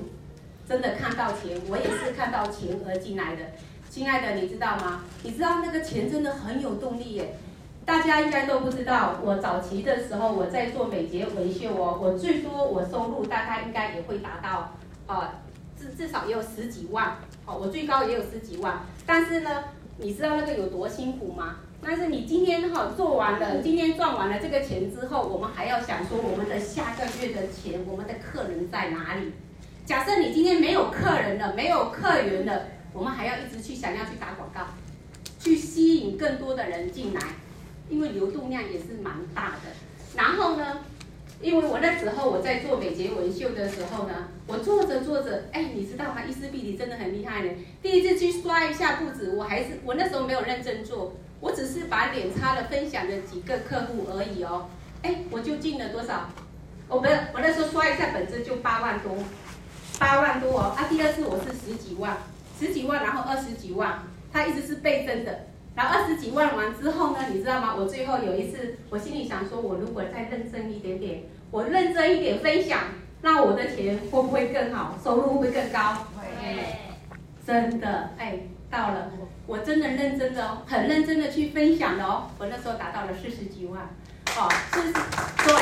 [0.67, 3.43] 真的看到钱，我也是看到钱而进来的。
[3.89, 5.03] 亲爱的，你知道吗？
[5.21, 7.37] 你知道那个钱真的很有动力耶。
[7.85, 14.75] 大家应该都不知道，我早期的时候我在做美睫纹绣哦，我最多我收入大概应该也会达到，
[15.05, 15.29] 呃，
[15.79, 18.79] 至至少也有十几万，哦，我最高也有十几万。
[19.05, 19.65] 但是呢，
[19.97, 21.57] 你知道那个有多辛苦吗？
[21.87, 29.31] 但是你今天哈做完了，今天赚完了这个钱之后，我们还要想说我们的下个月的钱，我们的客人在哪里？
[29.85, 34.61] 假设你今天没有客人了，没有客源了，我们还要一直去想要去打广告，
[35.39, 37.21] 去吸引更多的人进来，
[37.87, 39.69] 因为流动量也是蛮大的。
[40.15, 40.79] 然后呢，
[41.39, 46.23] 因为我那时候我在做美睫纹绣的时候呢，我做着做着，哎，你知道吗？
[46.27, 47.51] 伊思碧媞真的很厉害呢。
[47.83, 54.67] 第一次去刷一下肚子，我还是我那时候没有认真做，我只是把脸擦了，分享了几个客户而已哦。
[55.03, 56.29] 哎，我就进了多少？
[56.87, 59.15] 我不是，我那时候刷一下本子就八万多。
[59.99, 62.17] 八万多哦，啊，第二次我是十几万，
[62.59, 65.47] 十几万，然后二十几万，它一直是倍增的。
[65.73, 67.75] 然后二十几万完之后呢，你知道吗？
[67.77, 72.79] 我最后有一次，我心里想说，我如果再认真一点点，我认真一点分享，
[73.21, 74.97] 那我的钱会不会更好？
[75.03, 76.05] 收入会不会更高？
[76.17, 76.79] 会。
[77.45, 79.11] 真的，哎，到了，
[79.47, 82.31] 我真的认真的，很认真的去分享的哦。
[82.39, 83.83] 我那时候达到了四十几万，
[84.37, 85.53] 哦，四十，对，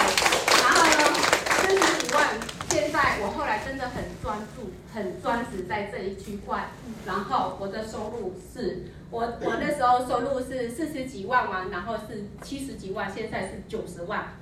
[0.62, 1.20] 然后呢，
[1.62, 2.28] 四十几万。
[2.70, 6.70] 现在我后来真的很专注，很专职在这一区块，
[7.06, 14.34] 然后我的收入是，我我那时候收入是四十几万嘛，然后是七十几万，现在是九十万，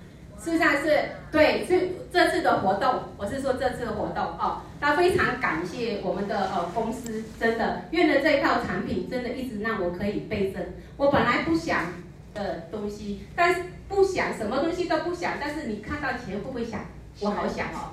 [0.43, 0.99] 实际上是
[1.31, 10.63] 对，这这次的活动，我是说这次的活动哦，那非常感谢我们的呃公司，真的，用了这套产品真的一直让我可以倍增，
[10.97, 11.85] 我本来不想
[12.33, 16.81] 的东西，但是不想什么东西都不想，但是你看到钱会不会想？
[17.19, 17.91] 我好想哦，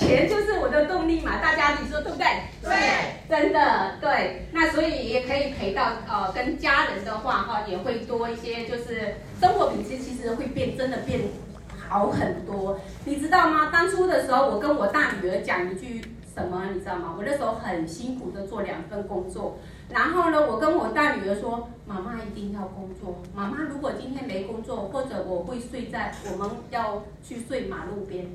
[0.00, 2.26] 钱就是我的动力嘛，大家你说对不对？
[2.62, 2.72] 对，
[3.28, 4.46] 真的对。
[4.50, 11.20] 那所以也可以陪到呃，跟家人的话哈，也会多一些，就是生活品质其实会变，真的变
[11.86, 12.80] 好很多。
[13.04, 13.68] 你知道吗？
[13.70, 16.00] 当初的时候，我跟我大女儿讲一句
[16.34, 17.14] 什么，你知道吗？
[17.18, 19.58] 我那时候很辛苦的做两份工作，
[19.90, 23.20] 然后呢，我跟我大女儿说，妈妈一定要工作。
[23.34, 28.26] 妈妈如果今天没工作，或者我会睡在我们要去睡马路边，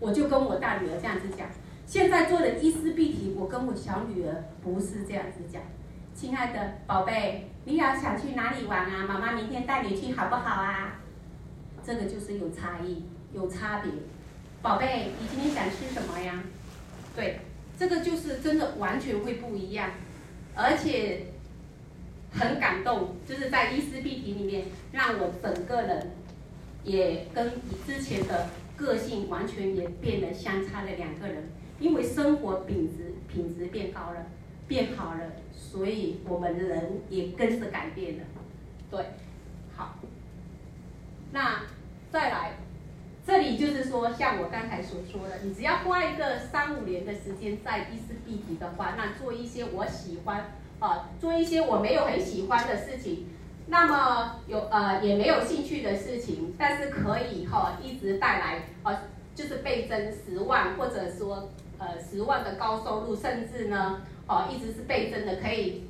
[0.00, 1.46] 我就跟我大女儿这样子讲。
[1.86, 5.60] 现在做的伊丝碧媞，我跟我小女儿不是这样子讲。
[6.14, 9.06] 亲爱的宝贝，你要想去哪里玩啊？
[9.06, 11.00] 妈妈明天带你去好不好啊？
[11.84, 13.90] 这个就是有差异，有差别。
[14.62, 16.42] 宝贝，你今天想吃什么呀？
[17.16, 17.40] 对，
[17.78, 19.90] 这个就是真的完全会不一样，
[20.54, 21.26] 而且
[22.32, 26.12] 很感动，就是在伊丝碧媞里面，让我整个人
[26.84, 27.50] 也跟
[27.86, 28.46] 之前的
[28.80, 34.26] 个性完全也变得相差了两个人，因为生活品质品质变高了。
[34.70, 38.24] 变好了，所以我们人也跟着改变了。
[38.88, 39.04] 对，
[39.74, 39.96] 好，
[41.32, 41.62] 那
[42.12, 42.52] 再来，
[43.26, 53.26] 这里就是说，像我刚才所说的，你只要花一个三五年的时间在伊丝必提的话，那做一些我喜欢啊、做一些我没有很喜欢的事情，
[53.70, 58.98] 那么有呃也没有兴趣的事情，但是可以哈、一直带来呃
[59.34, 64.02] 就是倍增十万，或者说呃十万的高收入，甚至呢。
[64.32, 65.82] 哦，一直是倍增的，可以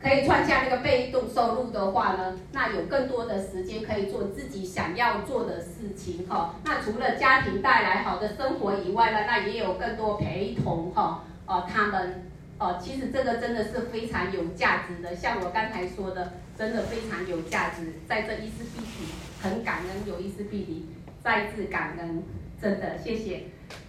[0.00, 6.54] 可以创下那个被动收入的话呢，那有更多的时间可以做自己想要做的事情哈。
[6.64, 11.24] 那除了家庭带来好的生活以外呢，那也有更多陪同哈。
[11.46, 12.24] 哦，他们
[12.58, 15.16] 哦，其实这个真的是非常有价值的。
[15.16, 17.94] 像我刚才说的，真的非常有价值。
[18.08, 20.86] 在这一次必提，很感恩有一次必提，
[21.22, 22.22] 再次感恩，
[22.60, 23.44] 真的谢谢。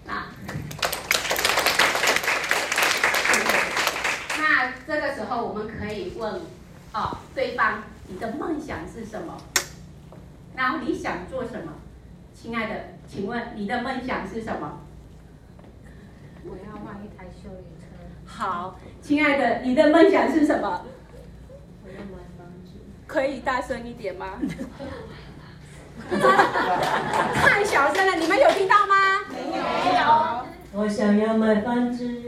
[0.05, 0.25] 那。
[4.39, 6.41] 那这个时候我们可以问，
[6.93, 9.37] 哦，对方，你的梦想是什么？
[10.55, 11.73] 然后你想做什么？
[12.33, 12.75] 亲爱的，
[13.07, 14.81] 请问你的梦想是什么？
[16.45, 17.85] 我要换一台修理车。
[18.25, 20.85] 好，亲爱的，你的梦想是什么？
[23.07, 24.33] 可以大声一点吗？
[27.33, 28.95] 太小声了，你们有听到吗？
[29.31, 29.37] 没
[29.95, 30.45] 有。
[30.73, 32.21] 我想要买房子。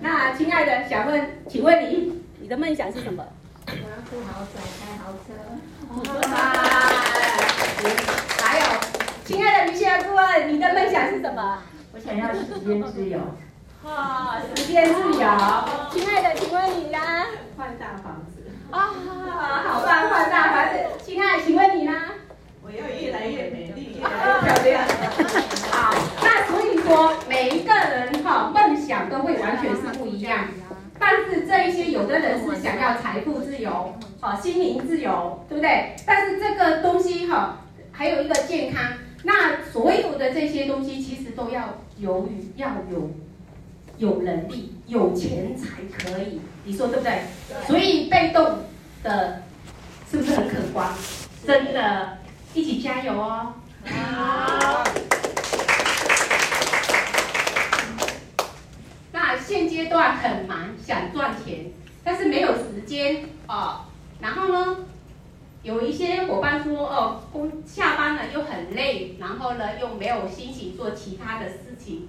[0.00, 3.22] 那亲爱的，想问，请问你，你的梦想是什么？
[3.66, 3.76] 我要
[4.08, 5.34] 住豪宅，开豪车。
[6.32, 6.34] 哇，
[8.40, 8.64] 还有，
[9.24, 11.58] 亲爱的米歇尔顾问，你的梦想是什么？
[11.92, 13.18] 我想要时间自由。
[13.84, 15.28] 啊，时间自由。
[15.90, 16.98] 亲爱的，请问你呢？
[17.56, 18.40] 换大房子。
[18.70, 18.94] 啊，
[19.66, 20.78] 好棒，换大房子。
[21.04, 21.92] 亲爱的，请问你呢？
[22.62, 24.84] 我要越来越美丽，越来越漂亮。
[25.72, 30.46] 好，那所以说，每一个人哈梦想都会完全是不一样。
[30.96, 35.96] 但是这一些，有的人是想要财富自由，好，心灵自由，对不对？
[36.06, 37.58] 但是这个东西哈，
[37.90, 38.92] 还有一个健康。
[39.24, 43.10] 那所有的这些东西，其实都要由于要有
[44.02, 46.40] 有能力、有钱才可以。
[46.64, 47.22] 你说对不对？
[47.68, 48.58] 所以被动
[49.04, 49.44] 的，
[50.10, 50.92] 是不是很可观？
[51.46, 52.18] 真的。
[52.52, 53.54] 一起加油哦！
[53.86, 54.84] 好。
[59.12, 61.70] 那现阶段很忙，想赚钱，
[62.02, 63.82] 但是没有时间哦。
[64.20, 64.78] 然后呢，
[65.62, 72.08] 有一些伙伴说哦，工下班了又很累，然后呢又没有心情做其他的事情。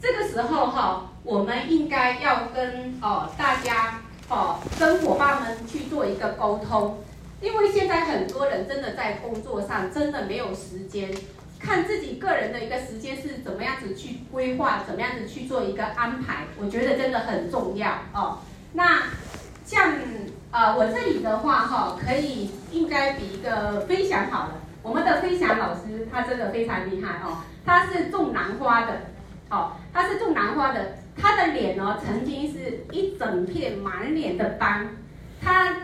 [0.00, 6.98] 这个时候哈、哦，我们应该要跟哦大家哦跟伙伴们去做一个沟通。
[7.40, 11.10] 因为现在很多人真的在工作上真的没有时间，
[11.58, 18.38] 看自己个人的一个时间是怎么样子去规划，怎么样子去做一个安排，我觉得真的很重要哦。
[18.74, 19.02] 那
[19.64, 19.94] 像
[20.52, 24.54] 呃我这里的话哈，可以应该比一个飞翔好了。
[24.80, 29.00] 我们的飞翔老师他真的非常厉害哦，他是种兰花的，
[29.50, 34.88] 哦，他是种兰花的，他的脸呢曾经是一整片满脸的斑，
[35.40, 35.74] 他。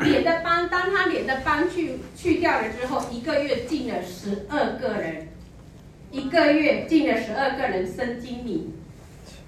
[0.00, 5.28] 脸的斑，当他脸的斑去去掉了之后，一个月进了十二个人，
[6.10, 8.74] 一个月进了十二个人升经理，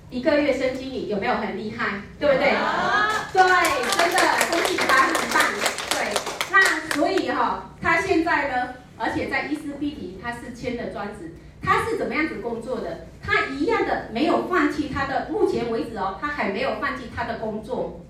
[0.08, 2.00] 一个月升经理有没有很厉害？
[2.18, 2.48] 对不对？
[2.48, 5.42] 啊、对，真的恭喜他很棒。
[5.90, 6.14] 对，
[6.50, 13.08] 那所以哈、哦，他现在呢，而且在伊丝碧媞他是签了专职，他是怎么样子工作的？
[13.22, 18.00] 他一样的没有放弃他的，目前为止哦，他还没有放弃他的工作。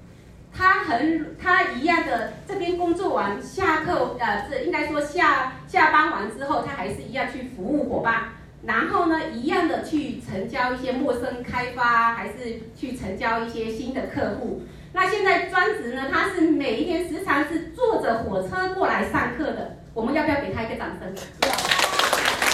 [0.55, 8.25] 他很，他一样的，这边工作完下课，呃，这应该说下下班完之后，他还是一样去服务伙伴，
[8.64, 14.62] 然后呢，一样的去成交一些陌生开发，还是去成交一些新的客户。
[14.92, 19.79] 那现在专职呢，他是每一天时常是坐着火车过来上课的。
[19.94, 21.09] 我们要不要给他一个掌声？
[21.09, 21.48] 要，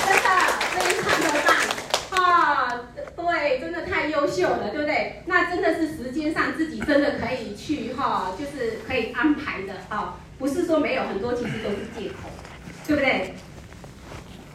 [0.06, 0.28] 真的
[0.70, 2.80] 非常的棒啊！
[3.58, 5.22] 真的太优秀了，对不对？
[5.26, 12.28] 那真的是时间上自己真的可以去哈，就是可以安排的啊，不是说没有很多，其实都是借口，
[12.86, 13.34] 对不对？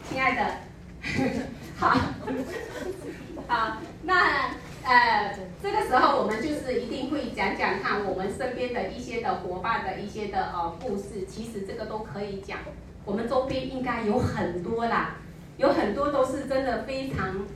[0.08, 0.54] 亲爱的，
[1.76, 1.88] 好，
[3.48, 4.50] 好，那
[4.84, 12.58] 呃，这个时候我们就是一定会讲讲看我们身边的一些的伙伴的一些的呃故事，其实这个都可以讲。
[13.04, 15.16] 我们周边应该有很多啦，
[15.56, 17.46] 有很多都是真的非常。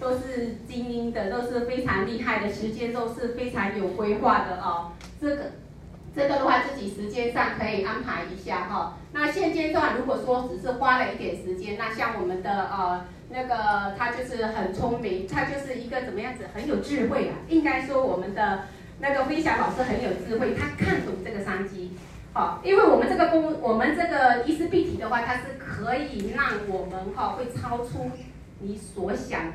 [0.00, 4.92] 都是精英的，都是非常厉害的，时间都是非常有规划的哦。
[5.20, 5.42] 这个，
[6.14, 17.34] 这个的话，自己时间上可以安排一下哈、那现阶段如果说只是花了一点时间，那像我们的呃那个他就是很聪明，他就是一个怎么样子很有智慧啊。
[17.48, 18.64] 应该说我们的
[19.00, 21.92] 那个飞翔老师很有智慧，他看懂这个商机。
[22.32, 28.10] 好、因为我们这个工，我们这个一思碧媞的话，它是可以让我们哈、会超出
[28.60, 29.52] 你所想。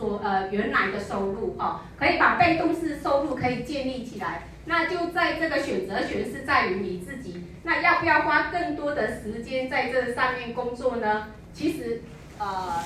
[0.00, 11.26] 所呃原来的收入哦，可以把被动式收入可以建立起来，那就在这个选择权是在于你自己，那要不要花更多的时间在这上面工作呢？
[11.52, 12.00] 其实
[12.38, 12.82] 呃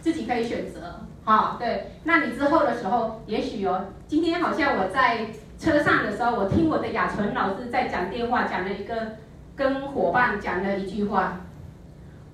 [0.00, 5.28] 自己可以选择，哈、对，那你之后的时候，也许哦，今天好像我在
[5.60, 9.12] 车上的时候，我听我的雅纯老师在讲电话，讲了一个
[9.54, 11.42] 跟伙伴讲了一句话，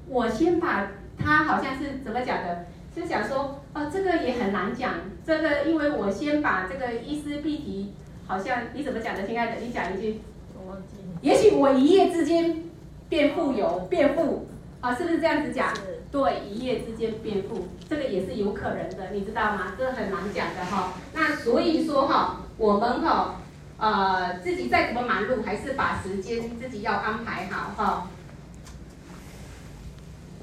[0.09, 0.87] 我先把
[1.19, 2.65] 他好像是怎么讲的。
[2.95, 4.95] 是想说，哦，这个也很难讲。
[5.25, 7.93] 这个，因为我先把这个伊思碧媞，
[8.27, 9.27] 好像你怎么讲的？
[9.27, 10.21] 亲爱的，你讲一句。
[10.55, 10.99] 我忘记。
[11.23, 12.65] 也许我一夜之间
[13.09, 14.47] 变富有，变富，
[14.81, 15.75] 啊，是不是这样子讲？
[15.77, 16.03] 是。
[16.11, 19.73] 对，一夜之间变富，这个也是有可能的，你知道吗？
[19.79, 20.93] 这个很难讲的哈。
[21.15, 23.37] 那所以说哈，我们哈，
[23.79, 28.09] 呃，自己再怎么忙碌，还是把时间自己要安排好哈。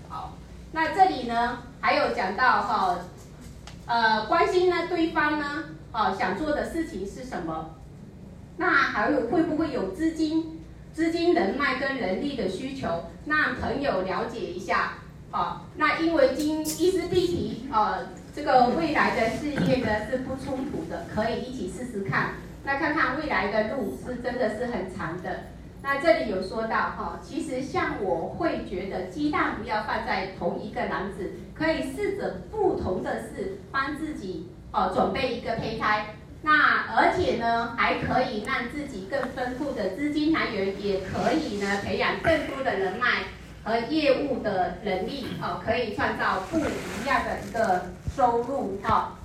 [0.08, 0.34] 好，
[0.72, 1.60] 那这里呢？
[1.82, 2.98] 还有讲到哈，
[3.89, 7.75] 呃，关心呢对方呢，哦，想做的事情是什么？
[8.58, 10.62] 那还有会不会有资金、
[10.93, 13.06] 资金人脉跟人力的需求？
[13.25, 14.99] 让朋友了解一下，
[15.32, 25.45] 哦，那因为经伊思碧媞，呃，这个未来的事业呢是不冲突的，可以一起试试看，那看看未来的路是真的是很长的。
[25.82, 36.15] 那这里有说到哈，其实像我会觉得鸡蛋不要放在同一个篮子，可以试着不同的事，帮自己哦准备一个胚胎。
[36.41, 43.26] 那而且呢，还可以让自己更丰富的资金来源，也可以呢培养更多的人脉
[43.65, 49.17] 和业务的能力哦，可以创造不一样的一个收入哈。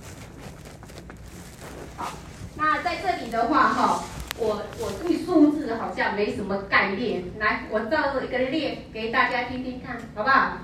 [1.95, 2.11] 好，
[2.57, 4.03] 那在这里的话哈。
[4.37, 10.57] 我我对数字好像没什么概念，来，我造一个列给大家听听看，好不好？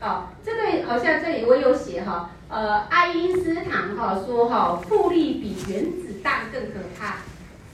[0.00, 7.16] 哦，这个好像这里我有写哈，呃，爱因斯坦哈说哈，复利比原子弹更可怕，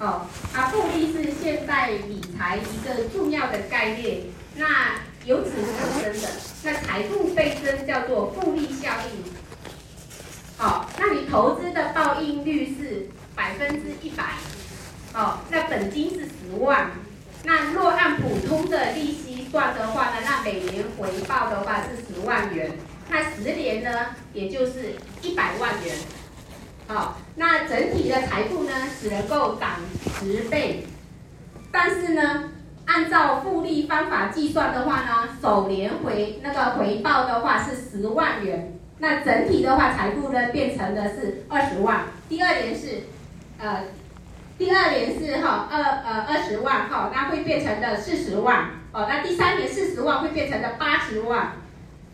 [0.05, 4.23] 哦，啊，复利是现代理财一个重要的概念，
[4.57, 6.29] 那由此产生的，
[6.65, 9.25] 那财富倍增叫做复利效应，
[10.57, 14.25] 好，那你投资的报应率是百分之一百。
[15.17, 16.91] 哦，那本金是十万，
[17.47, 22.73] 那若按普通的利息算的话呢，那每年回报的话是十万元，
[23.11, 25.95] 那十年呢，也就是一百万元。
[26.87, 29.81] 好、那整体的财富呢，只能够涨
[30.19, 30.87] 十倍，
[31.71, 32.45] 但是呢，
[32.87, 43.03] 按照复利方法计算的话呢，首年回那个回报的话是十万元，那整体的话财富呢变成的是二十万，第二年是，
[43.59, 43.85] 呃。
[44.57, 49.07] 第二年是哈二呃二十万哈，那会变成的四十万哦。
[49.09, 51.55] 那第三年四十万会变成的八十万，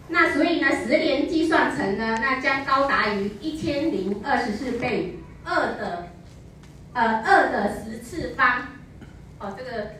[0.08, 6.08] 那所以呢十年计算成呢，那将高达于一千零二十四倍二的
[6.94, 8.68] 呃二的十次方
[9.38, 9.90] 哦这个，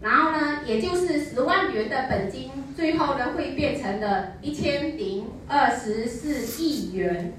[0.00, 7.32] 然后呢也就是十万元的本金，最后呢会变成了一千零二十四亿元，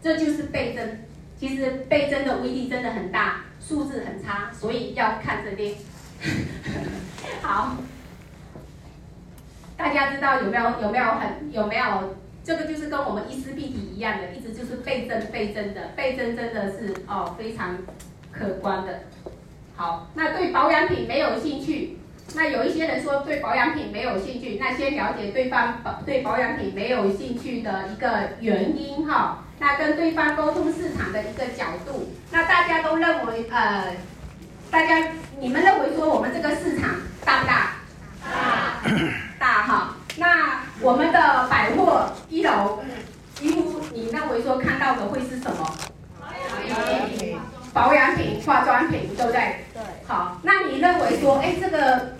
[0.00, 0.98] 这就是倍增。
[1.38, 3.40] 其实倍增的威力真的很大。
[3.66, 5.74] 数字很差，所以要看这边。
[7.42, 7.76] 好，
[9.76, 12.16] 大家知道有没有有没有很有没有？
[12.44, 17.78] 这个就是跟我们医师必提一样的，一直就是倍增倍增的，倍增真的是哦非常
[18.32, 19.02] 可观的。
[19.76, 21.98] 好，那对保养品没有兴趣，
[22.34, 29.44] 那有一些人说对保养品没有兴趣，那先了解对方保对保养品没有兴趣的一个原因哈。
[29.58, 33.94] 那跟对方沟通市场的一个角度，那大家都认为呃，
[34.70, 36.90] 大家你们认为说我们这个市场
[37.24, 37.74] 大不大？
[38.24, 38.82] 大，
[39.38, 39.96] 大哈。
[40.16, 42.82] 那我们的百货一楼，
[43.34, 45.76] 几乎你认为说看到的会是什么？
[46.18, 46.26] 保
[46.68, 47.38] 养品、
[47.72, 49.56] 保养品、化妆品，对不对？
[49.72, 49.82] 对。
[50.06, 52.12] 好，那你认为说，哎，这个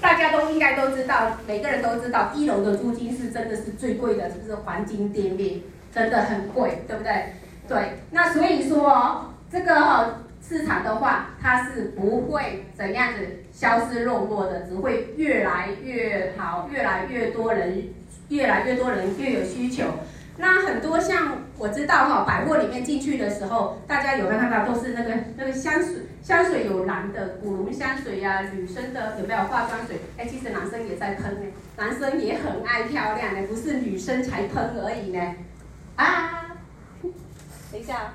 [0.00, 5.60] 大家都应该都知道，每个人都知道，一楼的租金是真的是最贵的，是不是黄金店面？
[5.94, 7.34] 真的很贵，对不对？
[7.68, 7.98] 对。
[8.10, 17.92] 那所以说哦，这个哈市场的话，它是不会怎样子消失落寞的，只会越来越好，越来越多人，
[18.30, 19.84] 越来越多人越有需求。
[20.42, 30.00] 那很多像我知道哈，百货里面进去的时候，大家有没有看到都是那个那个香水，香水有蓝的古龙香水呀、女生的有没有化妆水？
[30.16, 35.34] 哎，其实男生也在喷呢，男生也很爱漂亮呢，不是女生才喷而已呢。
[35.94, 36.56] 啊，
[37.70, 38.14] 等一下，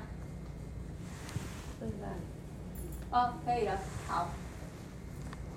[3.10, 3.72] 哦，可以了，
[4.06, 4.28] 好，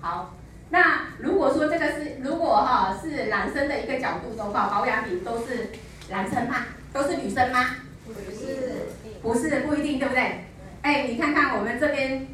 [0.00, 0.34] 好。
[0.70, 5.68] 那如果说这个是如果哈是男生的一个角度的话，保养品都是。
[6.12, 6.56] 男生吗？
[6.92, 7.58] 都是女生吗？
[8.04, 8.90] 不是，
[9.22, 10.44] 不是不一定，对不对？
[10.82, 12.28] 哎，你看看我们这边，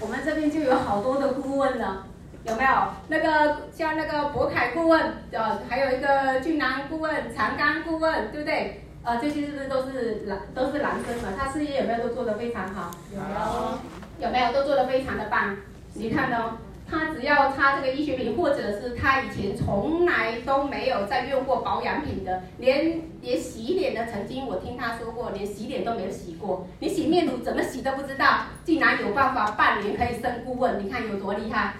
[0.00, 2.06] 我们这边就有好多的顾问了，
[2.44, 2.70] 有没有？
[3.08, 8.80] 那个像那个博凯顾问，呃，还有一个俊男顾问、长刚顾问，对不对？
[9.02, 11.36] 呃，这些是不是都是男都是男生嘛？
[11.36, 12.92] 他事业有没有都做得非常好？
[13.12, 15.56] 有，有没有都做得非常的棒？
[15.94, 16.58] 你看哦。
[16.90, 31.74] 他只要擦这个医学品，或者是他以前从来都没有在用过保养品的，连连洗脸的，曾经我听他说过，连洗脸都没有洗过，你洗面乳怎么洗都不知道，竟然有办法半年可以升顾问，你看有多厉害，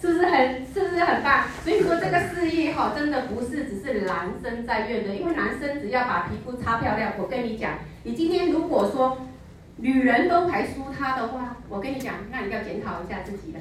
[0.00, 1.44] 是不是很是不是很棒？
[1.62, 9.18] 所以说这个事业哈，真的不是只是男生在用的，因为男生只要把皮肤擦漂亮，我跟你讲，你今天如果说
[9.76, 13.60] 女人都排输他的话，我跟你讲，那你要检讨一下自己了。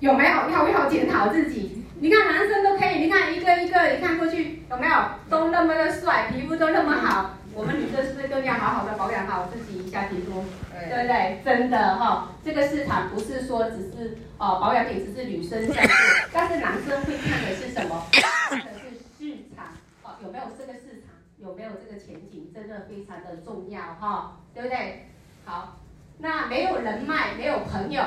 [0.00, 1.84] 有没有要不要检讨自己？
[1.98, 4.94] 你看男生都可以，你看一个一个，你看过去有没有
[5.30, 7.30] 都那么的帅，皮肤都那么好。
[7.54, 10.44] 我们女生是不是更要好好的保养好自己一下皮肤？
[10.72, 11.40] 对，不对？
[11.44, 15.94] 真的哈、哦，这个市场不是说只是哦保养品，只是女生在做，
[16.34, 18.06] 但是男生会看的是什么？
[18.12, 19.64] 看的是市场
[20.02, 21.16] 哦，有没有这个市场？
[21.38, 22.52] 有没有这个前景？
[22.54, 25.06] 真的非常的重要哈、哦，对不对？
[25.46, 25.78] 好，
[26.18, 28.02] 那没有人脉，没有朋友，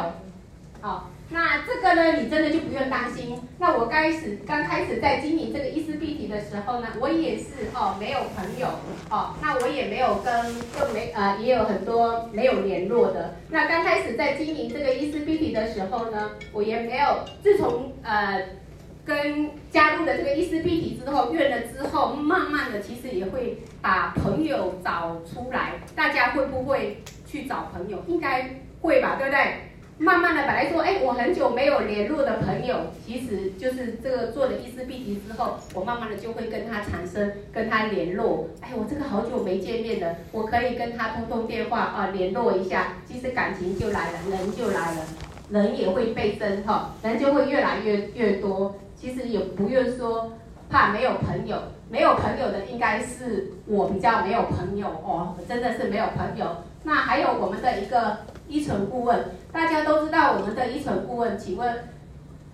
[0.81, 1.03] 好、哦。
[1.31, 3.39] 那这个呢，你真的就不用担心。
[3.59, 8.67] 那我开始刚开始在经营这个伊丝碧媞的时候呢，我也是哦，没有朋友
[9.11, 10.33] 哦，那我也没有跟
[10.77, 13.35] 就没呃，也有很多没有联络的。
[13.49, 17.19] 那刚开始在经营这个伊丝碧媞的时候呢，我也没有。
[17.43, 18.41] 自从呃
[19.05, 25.73] 跟加入了这个伊丝碧媞之后，用了之后，慢慢的其实也会把朋友找出来。
[25.95, 28.03] 大家会不会去找朋友？
[28.07, 28.49] 应该
[28.81, 29.68] 会吧，对不对？
[30.01, 32.73] 慢慢的，本来说，哎，我很久没有联络的朋友，
[33.05, 38.47] 其实就是这个做了一丝碧媞之后，我慢慢的就会跟他产生跟他联络。
[38.61, 45.05] 哎，我这个好久没见面了，我可以跟他通通电话啊，联络一下，其实感情就来了，人就来了，
[45.49, 48.73] 人也会倍增哈，人就会越来越越多。
[48.95, 50.31] 其实也不用说
[50.69, 51.57] 怕没有朋友，
[51.89, 56.45] 没有朋友的应该是我比较没有朋友哦，真的是没有朋友。
[56.83, 58.19] 那还有我们的一个。
[58.51, 61.87] 依存顾问，大家都知道我们的依存顾问，请问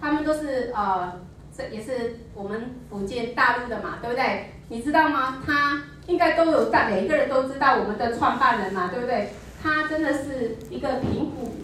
[0.01, 1.21] 他们都是呃，
[1.55, 4.51] 这也是我们福建大陆的嘛，对不对？
[4.67, 5.41] 你知道吗？
[5.47, 9.30] 他应该都有在，每一个人都知道我们的创办人嘛，对不对？
[9.63, 11.55] 他真的是一个贫苦，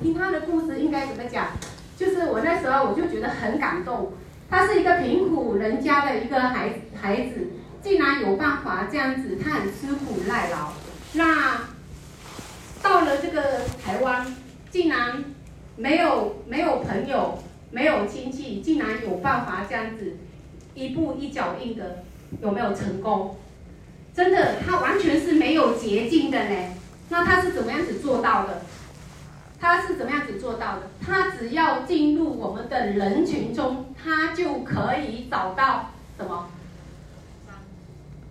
[0.00, 1.48] 听他的故事应该怎么讲？
[1.96, 4.12] 就是我那时候我就觉得很感动，
[4.48, 7.48] 他是一个贫苦人家的一个孩孩子，
[7.82, 10.70] 竟然有办法这样子，他很吃苦耐劳，
[11.14, 11.76] 那。
[12.82, 14.26] 到了这个台湾，
[14.70, 15.24] 竟然
[15.76, 20.16] 没有没有朋友，没有亲戚，竟然有办法这样子
[20.74, 22.04] 一步一脚印的，
[22.42, 23.36] 有没有成功？
[24.14, 26.56] 真的，他完全是没有捷径的呢。
[27.08, 28.62] 那他是怎么样子做到的？
[29.60, 30.82] 他是怎么样子做到的？
[31.04, 36.50] 他只要进入我们的人群中，他就可以找到什么？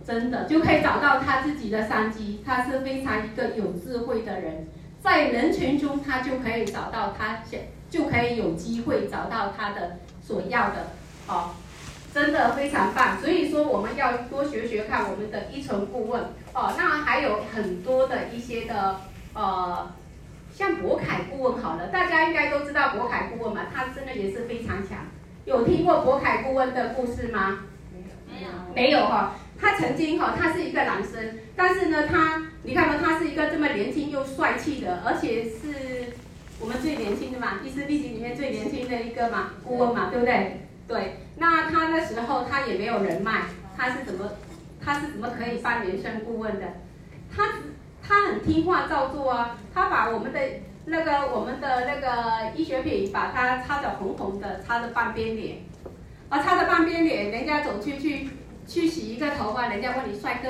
[0.08, 4.66] 真的就可以找到他自己的商机，他是非常一个有智慧的人，
[5.02, 10.86] 在人群中他就可以找到他想，就可以有机会找到他的所要的，
[11.28, 11.50] 哦，
[12.14, 13.20] 真的非常棒。
[13.20, 16.22] 所以说我们要多学学看我们的依存顾问，
[16.54, 19.00] 哦，那还有很多的一些的，
[19.34, 19.92] 呃，
[20.50, 25.00] 像博凯顾问好了，大家应该都知道博凯顾问嘛，他真的也是非常强。
[25.44, 27.58] 有听过博凯顾问的故事吗？
[27.92, 29.34] 没有，没有哈。
[29.60, 36.14] 他曾经哈，他是一个男生，但是呢，他你看到他是一个这么年轻又帅气的，而且是
[36.60, 40.60] 我们最年轻的嘛，医师毕业里面最年轻的一个嘛，顾问嘛，对不对？
[40.86, 43.42] 对，那他那时候他也没有人脉，
[43.76, 44.30] 他是怎么，
[44.82, 46.66] 他是怎么可以当人生顾问的？
[47.34, 47.44] 他
[48.02, 50.40] 他很听话照做啊，他把我们的
[50.86, 55.58] 那个我们的那个医学品，把它擦得红红的，擦着半边脸，
[56.30, 58.30] 啊，擦着半边脸，人家走去去
[58.68, 60.48] 去洗一个头发，人家问你帅哥。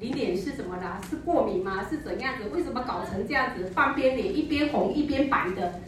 [0.00, 1.00] 你脸是怎么啦？
[1.08, 1.86] 是过敏吗？
[1.88, 2.48] 是怎样子？
[2.52, 3.70] 为什么搞成这样子？
[3.74, 5.80] 半边脸一边红一边白的，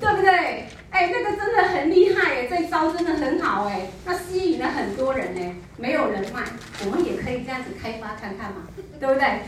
[0.00, 0.64] 对不对？
[0.90, 5.54] 哎，那个真的很厉害哎，这招真的很好哎，那吸引了很多人呢。
[5.76, 6.44] 没有人脉，
[6.84, 9.42] 我们也可以这样子开发看看嘛，对不对？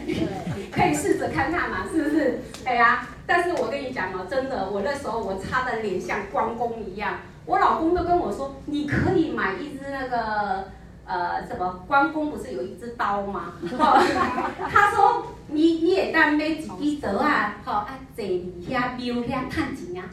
[0.73, 2.41] 可以试着看看嘛，是不是？
[2.65, 10.65] 哎呀，但是我跟你讲哦，真的，我那时候我擦的脸像关公一样，我老公都跟我说，你可以买一支那个。
[11.07, 13.53] 呃，什么关公不是有一只刀吗？
[14.71, 20.09] 他说你你也当买一支刀啊，好啊，坐里遐庙遐趁钱啊。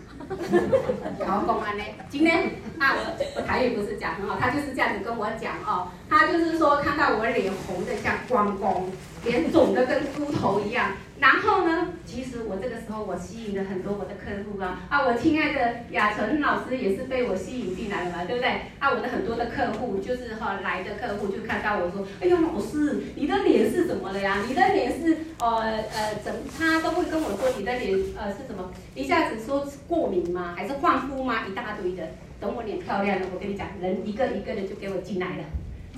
[1.19, 2.95] 然后公安呢，今天啊，
[3.35, 8.91] 我台语不是讲很好，他就是这样子跟我讲哦，他就是说看到我脸红的像关公，
[9.23, 10.91] 脸肿的跟猪头一样。
[11.19, 18.49] 然后呢，其实我这个时候我吸引了很多我的客户啊，啊，我亲爱的雅纯老师也是被我吸引进来了嘛，对不对？
[18.79, 24.43] 啊，我的很多的客户就是哈来的客户就看到我说，哎呦老师，你的脸是怎么了呀？
[24.45, 26.41] 你的脸是呃呃怎么？
[26.59, 28.69] 他都会跟我说你的脸呃是什么？
[28.93, 30.53] 一下子说过敏吗？
[30.57, 31.47] 还是换肤吗？
[31.49, 32.03] 一大堆的。
[32.41, 35.43] 等我脸漂亮了，我跟你讲，人一个一个的就给我进来了。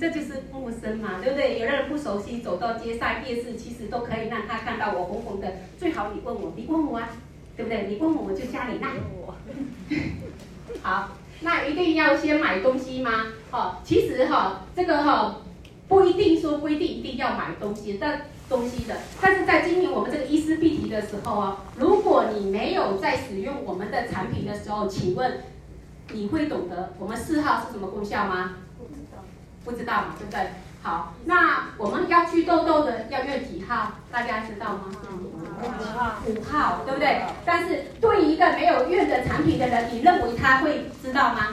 [0.04, 1.58] 这就是陌生嘛，对不对？
[1.58, 5.50] 有的人不熟悉，走到街上夜市，其实都可以让他看到我红红的。
[5.78, 7.08] 最好你问我，你问我啊，
[7.56, 7.86] 对不对？
[7.88, 8.90] 你问我，我就加你那。
[10.82, 11.08] 好，
[11.40, 13.28] 那一定要先买东西吗？
[13.50, 15.36] 哦，其实哈、哦，这个哈、哦，
[15.88, 18.94] 不一定说规定一定要买东西，但东西的。
[19.22, 25.40] 但是在经营我们这个医师必提的时候啊，如果你没有在使用我们的产品的时候，请问
[26.12, 28.56] 你会懂得我们四号是什么功效吗？
[29.64, 30.40] 不知道嘛，对不对？
[30.82, 33.92] 好，那我们要去痘痘的要用几号？
[34.12, 34.90] 大家知道吗？
[35.62, 37.22] 五号，五号，对不对？
[37.46, 41.48] 但是对于一个没有用的产品的人，你认为他会知道吗？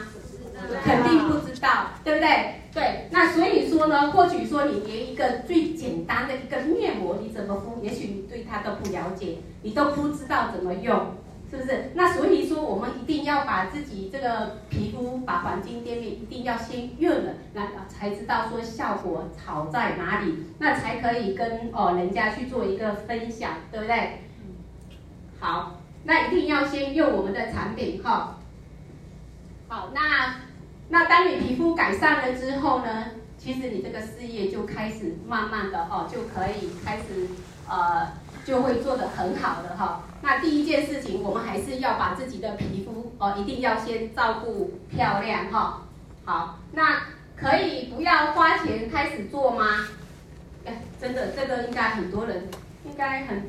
[0.83, 2.55] 肯定不知道，对不对？
[2.73, 11.15] 对，那所以说呢，或许说你连一个最简单的一个面膜你怎么敷，也许你对它都不了解，你都不知道怎么用。
[11.51, 11.91] 是不是？
[11.95, 24.21] 那所以说，我们一定要把自己这个皮肤，把黄金店面一定要先用了，那才知道说效果好在哪里，那才可以跟哦人家去做一个分享，对不对？
[25.41, 28.37] 好，那一定要先用我们的产品哈。
[29.67, 30.35] 好，那
[30.87, 37.27] 那当你皮肤改善了之后呢，其实你这个事业就开始慢慢的哦，就可以开始
[37.67, 38.20] 呃。
[38.43, 40.03] 就会做得很好的哈。
[40.21, 45.83] 那第一件事情，我们还是要把自己的皮肤哦，一定要先照顾漂亮哈。
[46.25, 47.03] 好，那
[47.35, 49.87] 可以不要花钱开始做吗？
[50.65, 52.49] 哎，真的，这个应该很多人
[52.85, 53.43] 应该很，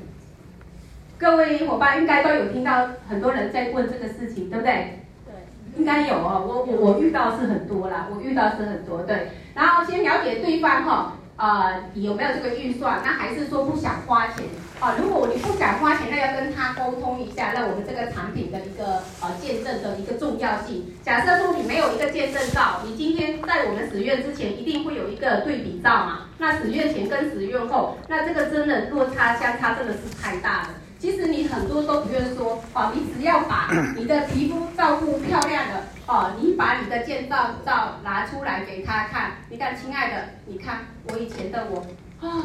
[1.18, 5.05] 各位伙伴应该都有听到很多人在问这个事情，对不对？
[5.26, 5.34] 对，
[5.76, 6.45] 应该有哦。
[6.49, 9.32] 我我我遇到是很多啦，我遇到是很多对。
[9.55, 11.12] 然后先了解对方哈。
[11.43, 13.03] 呃，有没有这个预算？
[13.05, 14.45] 那还是说不想花钱
[14.78, 14.95] 啊？
[14.97, 20.95] 如果你不想花钱，那要跟他沟通一下，那我们这个产品的一个呃见证的一个重要性。
[21.03, 26.28] 假设说你没有一个见证照，你今天在我们使用之前一定会有一个对比照嘛？
[26.38, 30.68] 那使用前跟使用后，那这个真的落差相差真的是太大了。
[31.01, 35.82] 其实你很多都不用说啊，你只要把你的皮肤照顾漂亮的
[36.12, 39.32] 哦，你把你的建造照拿出来给他看。
[39.48, 41.80] 你看，亲爱的，你看我以前的我
[42.20, 42.44] 啊、哦，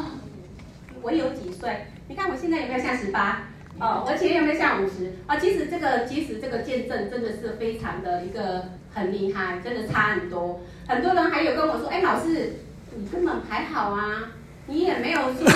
[1.02, 1.86] 我有几岁？
[2.08, 3.42] 你看我现在有没有像十八？
[3.78, 5.12] 哦，我以前有没有像五十？
[5.26, 10.62] 啊，其实这个其实这个见证真的是非常的一个很厉害，真的差很多。
[10.86, 12.60] 很多人还有跟我说，哎，老师，
[12.96, 14.30] 你根本还好啊，
[14.66, 15.46] 你也没有说。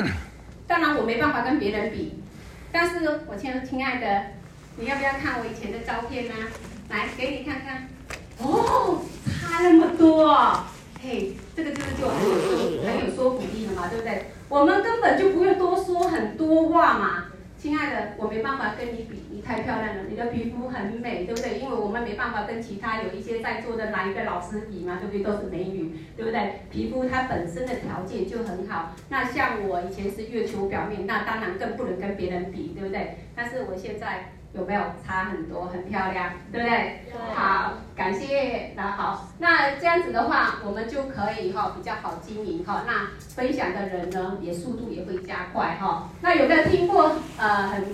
[0.66, 2.22] 当然我没办法跟别人比。
[2.72, 4.22] 但是我亲亲爱的，
[4.78, 6.34] 你要不要看我以前的照片呢？
[6.88, 7.86] 来，给你看看。
[8.38, 10.26] 哦，差那么多，
[11.02, 14.26] 嘿，这个就是就很有很有说服力了嘛，对不对？
[14.48, 17.24] 我们根本就不用多说很多话嘛。
[17.58, 21.58] 亲爱的，我没办法跟你比，你太漂亮了，你的皮肤很美，对不对？
[21.58, 25.22] 因为我们没办法跟其他有一些在座的哪一个老师比嘛，对不对？
[25.22, 26.60] 都是美女，对不对？
[26.70, 28.94] 皮肤它本身的条件就很好。
[29.10, 33.18] 那像我以前是月球表面，那当然更不能跟别人比，对不对？
[33.36, 34.32] 但是我现在。
[34.58, 37.04] 有没有差很多，很漂亮，对不对？
[37.06, 37.34] 对。
[37.34, 38.72] 好，感谢。
[38.74, 42.82] 那好，那这样子的话，我们就可以哈比较好经营哈。
[42.84, 46.10] 那分享的人呢，也速度也会加快哈。
[46.20, 47.12] 那有没有听过？
[47.38, 47.84] 呃，很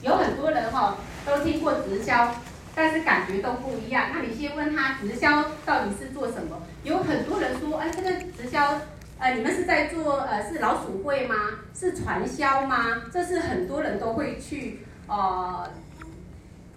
[0.00, 0.96] 有很多人哈
[1.26, 1.74] 都听过。
[1.74, 2.34] 直销，
[2.74, 4.06] 但是感觉都不一样。
[4.14, 6.56] 那你先问他直销到底是做什么？
[6.84, 8.80] 有很多人说，哎，这个直销，
[9.18, 11.34] 呃，你们是在做呃是老鼠会吗？
[11.74, 13.02] 是传销吗？
[13.12, 15.68] 这是很多人都会去呃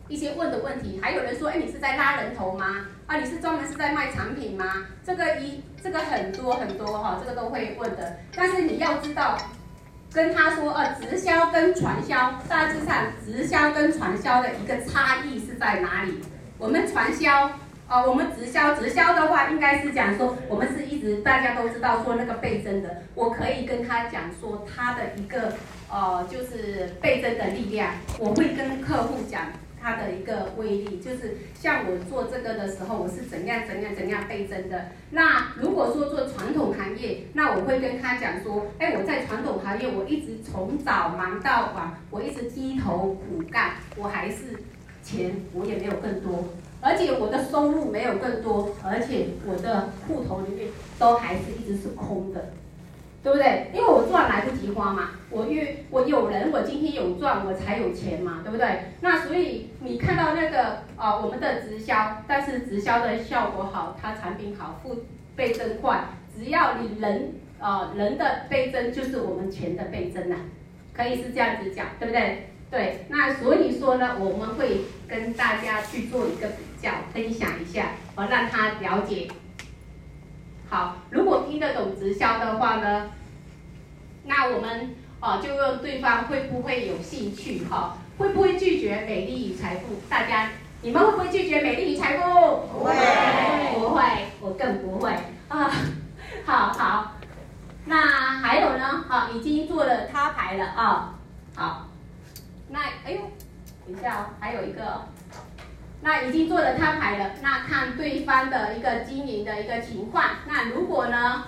[0.08, 1.00] 一些问的问题。
[1.02, 2.86] 还有人说，哎，你是在拉人头吗？
[3.06, 4.86] 啊，你是专门是在卖产品吗？
[5.06, 8.18] 这个一这个很多很多哈，这个都会问的。
[8.36, 9.38] 但是你要知道。
[10.14, 16.22] 跟他说，呃，直销跟传销，大致上直销跟传销的一个差异是在哪里？
[16.58, 17.52] 我们传销，
[17.90, 25.54] 呃，我们直销，直销的话应该是讲说，我们是一直大家都知道说那个倍增的，我可以跟他讲说他的一个，
[25.92, 29.42] 呃，就是倍增的力量，我会跟客户讲。
[29.82, 34.88] 它的一个威力，就是像我做这个的时候，我是怎样怎样怎样倍增的。
[35.12, 44.64] 那如果说做传统行业，那我会跟他讲说，哎，我在传统行业，我一直从早忙到晚，我一直低头苦干，我还是
[45.04, 46.50] 钱我也没有更多，
[46.82, 50.68] 而且我的收入没有更多，而且我的户头里面
[51.00, 52.52] 都还是一直是空的。
[53.28, 53.70] 对不对？
[53.74, 58.94] 因为我赚来不及花嘛，我越我有人，我今天有赚，我才有钱嘛，对不对？
[59.02, 65.04] 那所以你看到那个啊、我们的直销，但是直销的效果好，它产品好，付
[65.36, 70.40] 倍增快，只要你人啊、人的倍增就是我们钱的倍增呐、啊，
[70.94, 72.48] 可以是这样子讲，对不对？
[72.72, 79.28] 对，那所以说呢，我们会跟大家去做一个比较，分享一下，我让他了解。
[80.70, 83.10] 好，如果听得懂直销的话呢，
[84.28, 87.98] 那我们哦就问对方会不会有兴趣哈？
[88.18, 89.96] 会不会拒绝美丽与财富？
[90.10, 90.50] 大家
[90.82, 92.68] 你们会不会拒绝美丽与财富？
[92.72, 92.94] 不会，
[93.80, 94.04] 不会，
[94.42, 95.12] 我更不会
[95.48, 95.72] 啊。
[96.46, 97.14] 好好，
[97.86, 99.06] 那还有呢？
[99.10, 101.16] 啊，已经做了他牌了啊。
[101.56, 101.88] 好，
[102.70, 103.20] 那哎呦，
[103.86, 105.06] 等一下哦，还有一个。
[106.00, 110.24] 那已经做了摊牌了，那看对方的一个经营的一个情况。
[110.48, 111.46] 那如果呢，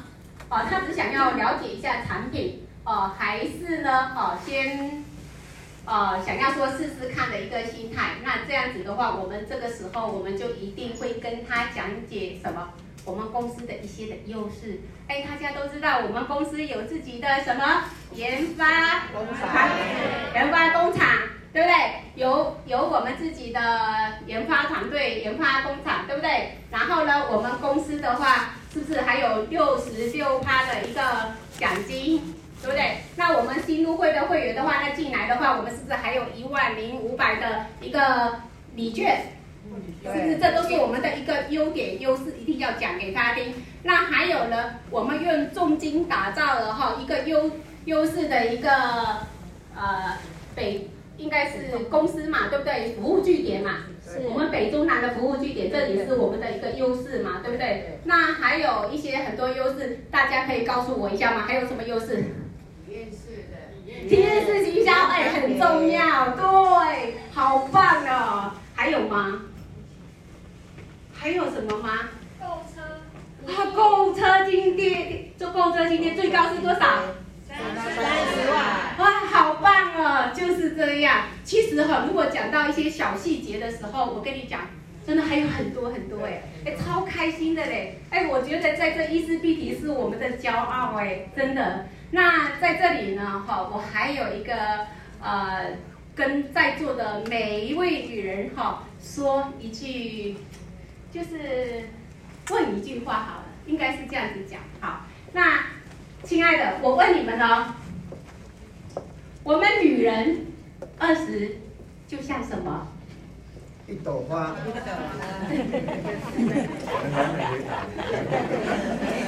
[0.49, 5.03] 哦，他只想要了解一下产品，哦，还是呢，哦，先，
[5.85, 8.15] 呃，想要说试试看的一个心态。
[8.23, 12.69] 那这样子的话，我们这个时候我们就一定会跟他讲解什么，
[13.05, 14.81] 我们公司的一些的优势。
[15.07, 19.69] 哎，大家都知道我们公司有自己的什么研发工厂，
[20.33, 21.07] 研发工厂。
[21.51, 21.75] 对不对？
[22.13, 23.59] 有有我们自己的
[24.27, 26.59] 研发团队、研发工厂，对不对？
[26.69, 31.01] 然后呢，我们公司的话，是不是还有六十六趴的一个
[31.57, 32.97] 奖金，对不对？
[33.15, 38.41] 那我们新入会的会员的话，那进来的话，我们是不是还有一万零五百的一个
[38.75, 39.33] 礼券？
[40.03, 40.37] 是不是？
[40.37, 43.53] 这都是我们的一个优点、优势，一定要讲给他听。
[43.83, 47.51] 那还有呢，我们用重金打造了哈一个优
[47.85, 48.69] 优势的一个
[49.75, 50.17] 呃
[50.55, 50.89] 北。
[51.19, 52.95] 应该是公司嘛，对不对？
[52.95, 53.79] 服务据点嘛，
[54.23, 57.99] 我们北中南的服务据点，这也是我们的一个优势嘛，对不对？
[58.05, 61.43] 那还有一些很多优势，大家可以告诉我一下吗？
[61.45, 62.23] 还有什么优势？
[64.07, 68.51] 体验式的，体验式行销，哎，很重要，对，好棒哦。
[68.75, 69.41] 还有吗？
[71.13, 72.09] 还有什么吗？
[72.39, 72.81] 购车，
[73.51, 76.79] 啊，购车津贴，做购车津贴最高是多少？
[77.49, 80.31] 三十万，哇，好棒哦！
[80.33, 81.23] 就是这样。
[81.43, 84.61] 其实哈，如果讲到一些小细节的时候，我跟你讲，
[85.09, 87.95] 真的还有很多很多哎，哎，超开心的嘞！
[88.11, 91.87] 哎，我觉得在这伊丝必提是我们的骄傲哎，真的。
[92.11, 94.53] 那在这里呢，哈，我还有一个
[95.19, 95.71] 呃，
[96.13, 100.37] 跟在座的每一位女人哈说一句，
[101.11, 101.89] 就是
[102.51, 104.59] 问一句话好了，应该是这样子讲。
[104.79, 105.63] 好，那。
[106.21, 107.73] 亲爱的，我问你们哦，
[109.41, 110.45] 我们女人
[110.97, 111.57] 二十
[112.05, 112.91] 就像什么？
[113.89, 114.55] 一朵花。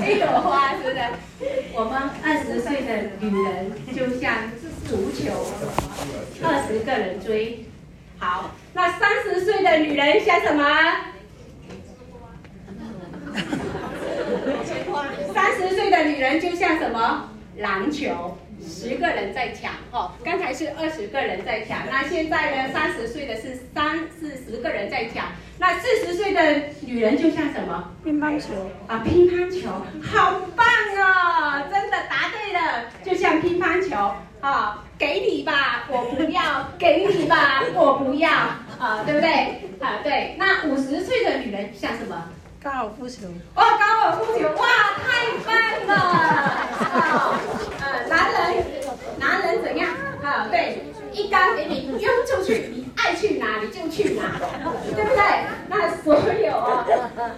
[0.07, 0.97] 一朵花，是不是？
[1.73, 1.93] 我们
[2.23, 2.89] 二十岁的
[3.19, 4.51] 女人就像
[4.87, 5.33] 足球，
[6.43, 7.65] 二十个人追。
[8.19, 10.63] 好，那三十岁的女人像什么？
[15.33, 17.29] 三十岁的女人就像什么？
[17.57, 18.37] 篮球，
[18.67, 20.13] 十个人在抢哈。
[20.23, 22.73] 刚才是二十个人在抢，那现在呢？
[22.73, 25.25] 三十岁的是三四十个人在抢。
[25.57, 26.41] 那四十岁的
[26.81, 27.91] 女人就像什么？
[28.03, 28.47] 乒乓球
[28.87, 29.69] 啊，乒乓球，
[30.01, 30.65] 好棒
[30.97, 31.63] 哦！
[31.71, 33.95] 真的答对了，就像乒乓球
[34.41, 36.41] 啊，给你吧，我不要；
[36.79, 39.29] 给你吧，我不要啊，对不对？
[39.79, 40.35] 啊，对。
[40.39, 42.29] 那五十岁的女人像什么？
[42.63, 44.67] 高尔夫球哇，高尔夫球哇，
[45.01, 45.95] 太棒了！
[45.95, 47.39] 啊，
[48.07, 48.63] 男人，
[49.17, 49.89] 男人怎样？
[50.23, 54.37] 啊，对，一杆给你扔出去，你爱去哪里就去哪，
[54.93, 55.45] 对不对？
[55.69, 56.85] 那所有哦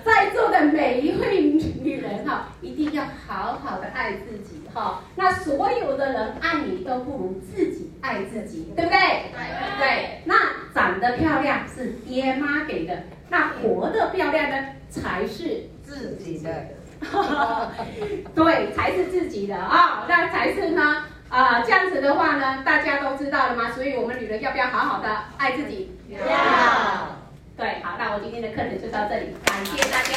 [0.04, 5.04] 在座的每一位女人哈，一定要好好的爱自己哈。
[5.16, 9.00] 那所有的人爱你都不如自己爱自己，对不对？
[9.80, 10.22] 对。
[10.26, 10.36] 那
[10.74, 13.04] 长得漂亮是爹妈给的。
[13.34, 14.56] 那活得漂亮呢
[14.92, 16.50] 才是自己的。
[18.36, 23.72] 对，才是自己的啊、哦，那才是呢啊、呃，这样子的话呢，大家都知道了吗？
[23.74, 25.10] 所以我们女人要不要好好的
[25.40, 25.98] 爱自己？
[26.10, 26.20] 要。
[27.58, 30.14] 对，好，那我今天的课程就到这里，感谢大家。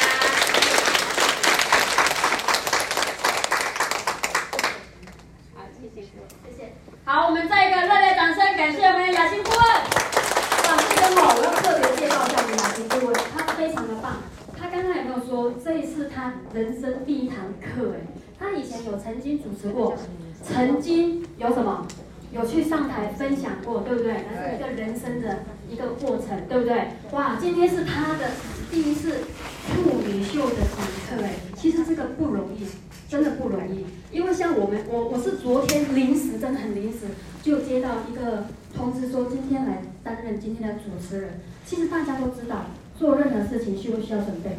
[5.55, 6.71] 好，谢谢，谢谢。
[7.03, 9.59] 好，我们再一个热烈掌声，感谢我们的雅欣顾问。
[9.59, 14.21] 啊，这边哦，我要特别介绍一下我们雅馨顾问，他非常的棒。
[14.59, 17.93] 他刚才有没有说，这一次他人生第一堂课？
[17.93, 18.01] 哎，
[18.37, 19.95] 他以前有曾经主持过，
[20.43, 21.87] 曾经有什么？
[22.33, 24.25] 有去上台分享过，对不对？
[24.29, 25.39] 那是一个人生的
[25.71, 26.89] 一个过程，对不对？
[27.13, 28.31] 哇，今天是他的
[28.69, 29.19] 第一次
[29.65, 32.67] 妇女秀的讲课，哎，其实这个不容易，
[33.09, 33.85] 真的不容易。
[34.11, 37.07] 因为像我们，我我是昨天临时，真的很临时，
[37.41, 41.39] 就接到一个通知说今天来担任今天的主持人。
[41.65, 42.65] 其实大家都知道，
[42.99, 44.57] 做任何事情需不需要准备？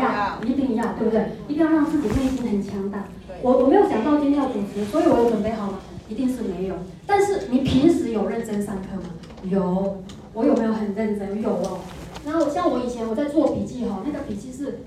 [0.00, 1.32] 要，一定要，对不对？
[1.48, 3.04] 一定要让自己内心很强大。
[3.42, 5.78] 我我没有想到今天要主持，所以我有准备好吗？
[6.08, 6.74] 一定是没有，
[7.06, 9.10] 但是你平时有认真上课吗？
[9.44, 11.40] 有，我有没有很认真？
[11.42, 11.80] 有哦。
[12.24, 14.80] 然后像我以前我在做笔记哈，那个笔记是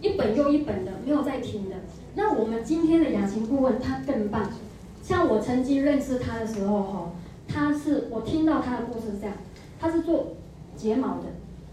[0.00, 1.76] 一本又一本的，没有在听的。
[2.14, 4.42] 那我们今天的雅琴顾问他更棒，
[5.02, 7.12] 像我曾经认识他的时候哈，
[7.48, 9.34] 他是我听到他的故事是这样，
[9.80, 10.34] 他是做
[10.76, 11.24] 睫毛的，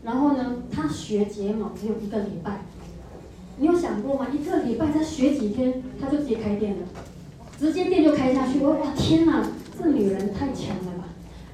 [0.05, 2.61] 然后呢，他学睫毛只有一个礼拜，
[3.57, 4.27] 你有想过吗？
[4.31, 6.87] 一个礼拜他学几天，他就直接开店了。
[7.57, 9.43] 直接店就开下去，我哇天哪，
[9.77, 11.05] 这女人太强了吧！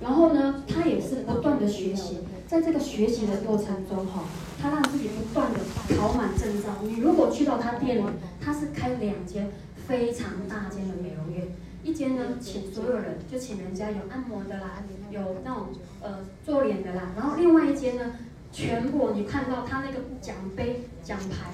[0.02, 4.24] 然后呢，她也是不断的学习，在这个学习的过程中哈，
[4.60, 5.60] 她让自己不断的
[5.96, 6.70] 考满证照。
[6.84, 8.04] 你如果去到她店里，
[8.44, 9.52] 她是开两间
[9.88, 11.48] 非常大间的美容院，
[11.84, 15.68] 一间呢请所有人就请人家有按摩的啦，有那种
[16.02, 18.14] 呃做脸的啦，然后另外一间呢，
[18.52, 21.52] 全部你看到他那个奖杯奖牌，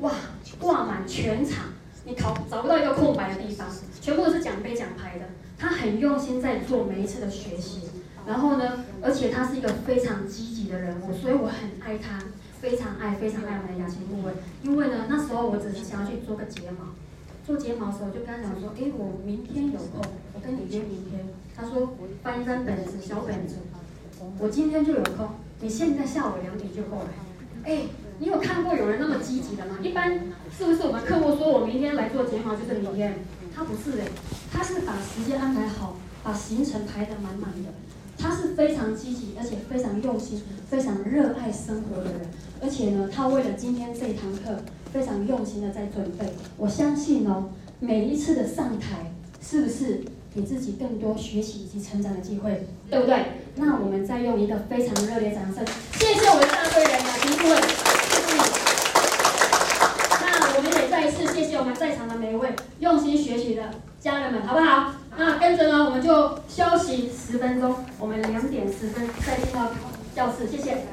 [0.00, 0.12] 哇
[0.58, 1.66] 挂满全场。
[2.04, 3.68] 你考找不到一个空白的地方，
[4.00, 5.26] 全部都是奖杯奖牌的。
[5.58, 7.82] 他很用心在做每一次的学习，
[8.26, 12.18] 然后呢，而且他是一个非常积极的人物，所以我很爱他，
[12.62, 14.34] 非常爱非常爱我们的雅琴顾问。
[14.62, 16.94] 因为呢，那时候我只是想要去做个睫毛，
[17.44, 20.00] 做睫毛的时候就跟他讲说，哎，我明天有空，
[20.32, 21.26] 我跟你约明天。
[21.54, 23.56] 他说翻一翻本子，小本子，
[24.38, 25.28] 我今天就有空，
[25.60, 27.82] 你现在下午两点就过来，哎。
[28.20, 29.78] 你有看过有人那么积极的吗？
[29.80, 30.12] 一般
[30.50, 33.14] 是不是我们客户说我明天来做睫毛就是明天？
[33.54, 34.02] 他不是的，
[34.52, 37.70] 他是把时间安排好，把行程排得满满的。
[38.18, 42.22] 他是非常积极，而且非常用心，非常热爱生活的人。
[42.60, 46.26] 而且呢，他为了今天这堂课非常用心的在准备。
[46.56, 50.00] 我相信哦，每一次的上台，是不是
[50.34, 52.66] 给自己更多学习以及成长的机会？
[52.90, 53.14] 对不对？
[53.60, 55.64] 那我们再用一个非常热烈掌声，
[55.98, 57.60] 谢谢我们大队人的提问。
[60.20, 61.26] 那我们也再一次。
[61.34, 63.62] 谢谢我们在场的每一位用心学习的
[64.00, 64.92] 家人们，好不好？
[65.16, 69.70] 那跟着呢，我们就休息十分钟，我们两点十分再进到
[70.14, 70.84] 教室，谢谢。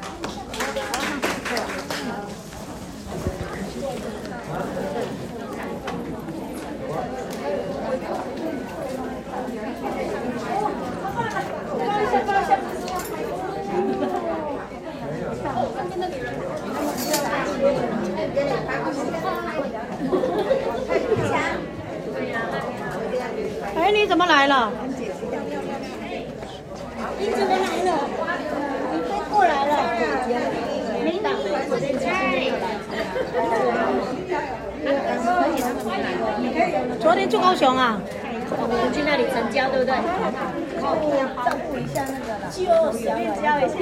[23.76, 24.72] 哎，你怎么来了？
[27.18, 27.92] 你怎么来了？
[28.92, 29.72] 你飞过来了？
[31.04, 31.46] 没打没
[37.00, 38.02] 昨天住高雄啊？
[38.58, 39.96] 我们去那里成交，对不对？
[42.52, 42.60] 就
[42.92, 43.78] 是教一下。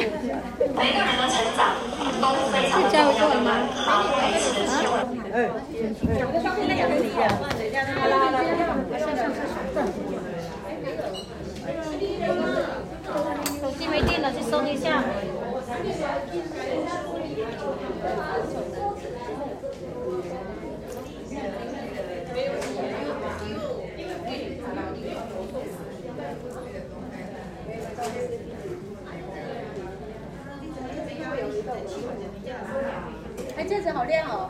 [0.76, 1.59] 每个人的成长
[2.22, 3.47] 都非常重要的吗？
[5.34, 5.36] 嗯。
[6.16, 6.97] 两个双面两个一
[13.61, 15.03] 手机没电了，去收一下。
[33.55, 34.49] 哎，戒指好亮哦。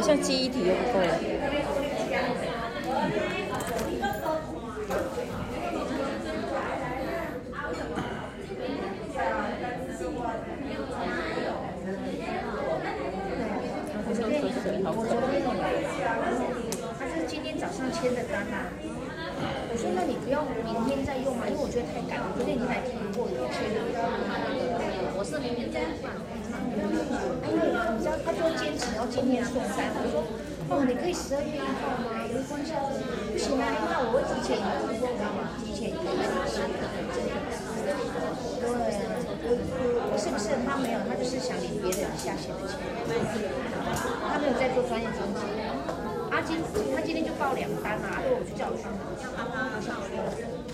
[0.00, 1.12] 好像记忆体又不够了。
[16.98, 18.72] 他是今天早上签的单啊。
[19.68, 22.32] 我说那你不要明天再用嘛，因为我觉得太赶了。
[22.34, 23.84] 昨天已经来提过了，签了。
[25.18, 26.29] 我是明天再换。
[26.90, 30.26] 你知道他说坚持要今天送单，我说
[30.70, 32.10] 哦，你可以十二月一号吗？
[32.30, 32.74] 没关系，
[33.30, 34.98] 不行啊，那我会提前一个月，
[35.62, 37.38] 提前一个月是可能真的。
[38.60, 39.54] 对，
[40.18, 40.98] 是不是他没有？
[41.06, 42.78] 他就是想领别人下线的钱，
[44.30, 45.46] 他没有在做专业经纪。
[46.30, 46.62] 他今
[46.94, 50.14] 他今天就报两单啊，对，我就叫我去，要帮他上去，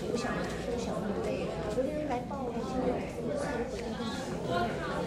[0.09, 0.29] 不想
[0.69, 1.49] 不想那么累。
[1.73, 2.93] 昨天来报了，今天
[3.25, 3.81] 我是回去。
[4.45, 5.01] 对啊，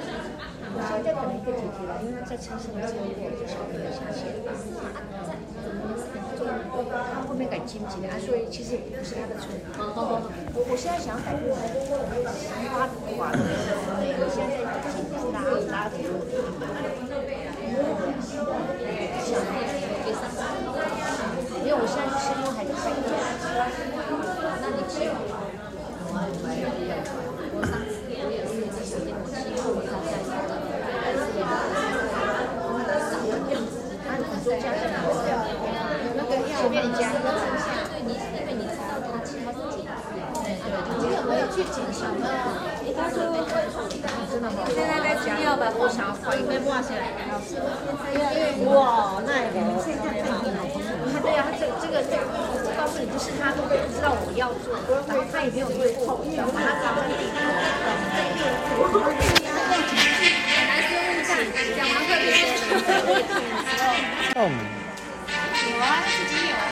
[0.00, 0.26] 就是
[0.74, 4.34] 我现在等一个姐姐了，因为她在车上车祸，就小朋友下线。
[7.14, 9.48] 他后面改经纪的，所以其实也不是他的错。
[10.54, 11.48] 我我现在想改变
[12.68, 13.38] 花花的，
[14.20, 15.40] 我现在已经拉
[15.72, 16.04] 拉铁